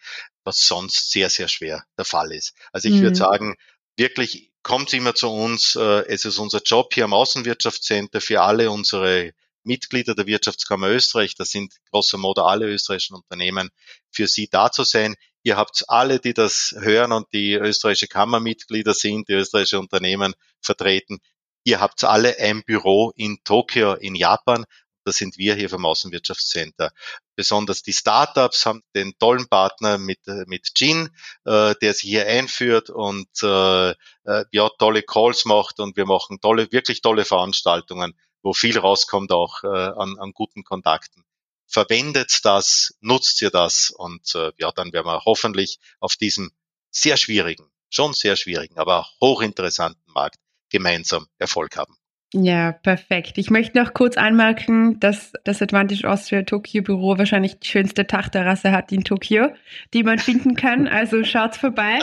was 0.45 0.61
sonst 0.61 1.11
sehr, 1.11 1.29
sehr 1.29 1.49
schwer 1.49 1.85
der 1.99 2.05
Fall 2.05 2.31
ist. 2.31 2.55
Also 2.73 2.89
ich 2.89 2.95
mhm. 2.95 3.03
würde 3.03 3.17
sagen, 3.17 3.57
wirklich 3.97 4.53
kommt 4.63 4.93
immer 4.93 5.17
zu 5.17 5.29
uns. 5.29 5.75
Äh, 5.75 6.07
es 6.07 6.25
ist 6.25 6.39
unser 6.39 6.63
Job 6.63 6.95
hier 6.95 7.05
am 7.05 7.13
Außenwirtschaftscenter 7.13 8.21
für 8.21 8.43
alle 8.43 8.71
unsere 8.71 9.33
Mitglieder 9.67 10.15
der 10.15 10.27
Wirtschaftskammer 10.27 10.89
Österreich, 10.89 11.35
das 11.35 11.51
sind 11.51 11.75
grosso 11.91 12.19
modo 12.19 12.43
alle 12.45 12.67
österreichischen 12.67 13.17
Unternehmen, 13.17 13.71
für 14.11 14.27
sie 14.27 14.49
da 14.49 14.71
zu 14.71 14.85
sein. 14.85 15.17
Ihr 15.43 15.57
habt 15.57 15.85
alle, 15.89 16.19
die 16.19 16.35
das 16.35 16.75
hören 16.79 17.13
und 17.13 17.27
die 17.33 17.55
österreichische 17.55 18.09
Kammermitglieder 18.09 18.95
sind, 18.95 19.29
die 19.29 19.35
österreichische 19.35 19.79
Unternehmen 19.79 20.35
vertreten, 20.61 21.21
Ihr 21.67 21.81
habt 21.81 22.05
alle 22.05 22.39
ein 22.39 22.63
Büro 22.63 23.13
in 23.17 23.39
Tokio 23.43 23.95
in 23.95 24.15
Japan. 24.15 24.67
Das 25.05 25.17
sind 25.17 25.37
wir 25.37 25.57
hier 25.57 25.69
vom 25.69 25.85
Außenwirtschaftscenter. 25.85 26.93
Besonders 27.35 27.83
die 27.83 27.93
Startups 27.93 28.67
haben 28.67 28.83
den 28.95 29.19
tollen 29.19 29.49
Partner 29.49 29.99
mit, 29.99 30.21
mit 30.47 30.71
Jin, 30.77 31.11
äh, 31.45 31.75
der 31.83 31.93
sich 31.93 32.09
hier 32.09 32.29
einführt 32.29 32.89
und 32.89 33.29
äh, 33.43 33.91
äh, 33.91 34.45
ja, 34.53 34.69
tolle 34.79 35.03
Calls 35.03 35.45
macht 35.45 35.81
und 35.81 35.97
wir 35.97 36.07
machen 36.07 36.39
tolle, 36.41 36.71
wirklich 36.71 37.03
tolle 37.03 37.25
Veranstaltungen, 37.25 38.17
wo 38.47 38.53
viel 38.53 38.79
rauskommt 38.79 39.33
auch 39.33 39.65
äh, 39.65 39.67
an, 39.67 40.17
an 40.19 40.31
guten 40.33 40.63
Kontakten. 40.63 41.25
Verwendet 41.67 42.45
das, 42.45 42.97
nutzt 43.01 43.43
ihr 43.43 43.51
das 43.51 43.91
und 43.91 44.35
äh, 44.37 44.53
ja, 44.57 44.71
dann 44.71 44.93
werden 44.93 45.09
wir 45.09 45.25
hoffentlich 45.25 45.81
auf 45.99 46.15
diesem 46.15 46.53
sehr 46.93 47.17
schwierigen, 47.17 47.69
schon 47.91 48.13
sehr 48.13 48.37
schwierigen, 48.37 48.79
aber 48.79 49.09
hochinteressanten 49.21 50.13
Markt 50.15 50.39
gemeinsam 50.71 51.27
Erfolg 51.39 51.77
haben. 51.77 51.97
Ja, 52.33 52.71
perfekt. 52.71 53.37
Ich 53.39 53.51
möchte 53.51 53.79
noch 53.79 53.95
kurz 53.95 54.17
anmerken, 54.17 55.01
dass 55.01 55.33
das 55.45 55.61
Advantage 55.61 56.09
Austria 56.09 56.43
Tokio 56.43 56.83
Büro 56.83 57.19
wahrscheinlich 57.19 57.59
die 57.59 57.69
schönste 57.69 58.05
Dachterrasse 58.05 58.71
hat 58.71 58.93
in 58.93 59.03
Tokio, 59.03 59.49
die 59.93 60.05
man 60.05 60.19
finden 60.19 60.55
kann. 60.55 60.87
Also 60.87 61.25
schaut 61.25 61.57
vorbei. 61.57 61.99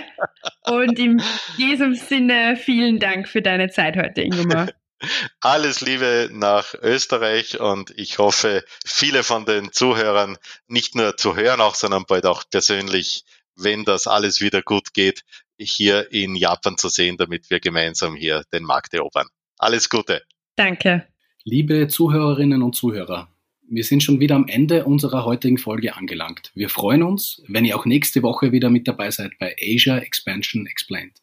Und 0.65 0.99
in 0.99 1.21
diesem 1.57 1.95
Sinne 1.95 2.57
vielen 2.57 2.99
Dank 2.99 3.29
für 3.29 3.41
deine 3.41 3.69
Zeit 3.69 3.95
heute, 3.95 4.21
Ingomar. 4.21 4.67
Alles 5.41 5.81
Liebe 5.81 6.29
nach 6.31 6.73
Österreich 6.81 7.59
und 7.59 7.91
ich 7.97 8.17
hoffe, 8.17 8.63
viele 8.85 9.23
von 9.23 9.45
den 9.45 9.71
Zuhörern 9.71 10.37
nicht 10.67 10.95
nur 10.95 11.17
zu 11.17 11.35
hören, 11.35 11.61
auch, 11.61 11.75
sondern 11.75 12.05
bald 12.07 12.25
auch 12.25 12.43
persönlich, 12.49 13.23
wenn 13.55 13.83
das 13.83 14.07
alles 14.07 14.41
wieder 14.41 14.61
gut 14.61 14.93
geht, 14.93 15.23
hier 15.57 16.11
in 16.11 16.35
Japan 16.35 16.77
zu 16.77 16.89
sehen, 16.89 17.17
damit 17.17 17.49
wir 17.49 17.59
gemeinsam 17.59 18.15
hier 18.15 18.43
den 18.51 18.63
Markt 18.63 18.93
erobern. 18.93 19.27
Alles 19.57 19.89
Gute. 19.89 20.23
Danke. 20.55 21.07
Liebe 21.43 21.87
Zuhörerinnen 21.87 22.63
und 22.63 22.75
Zuhörer, 22.75 23.27
wir 23.69 23.83
sind 23.83 24.03
schon 24.03 24.19
wieder 24.19 24.35
am 24.35 24.47
Ende 24.47 24.85
unserer 24.85 25.25
heutigen 25.25 25.57
Folge 25.57 25.95
angelangt. 25.95 26.51
Wir 26.53 26.69
freuen 26.69 27.03
uns, 27.03 27.41
wenn 27.47 27.65
ihr 27.65 27.77
auch 27.77 27.85
nächste 27.85 28.21
Woche 28.23 28.51
wieder 28.51 28.69
mit 28.69 28.87
dabei 28.87 29.11
seid 29.11 29.31
bei 29.39 29.55
Asia 29.59 29.97
Expansion 29.97 30.67
Explained. 30.67 31.22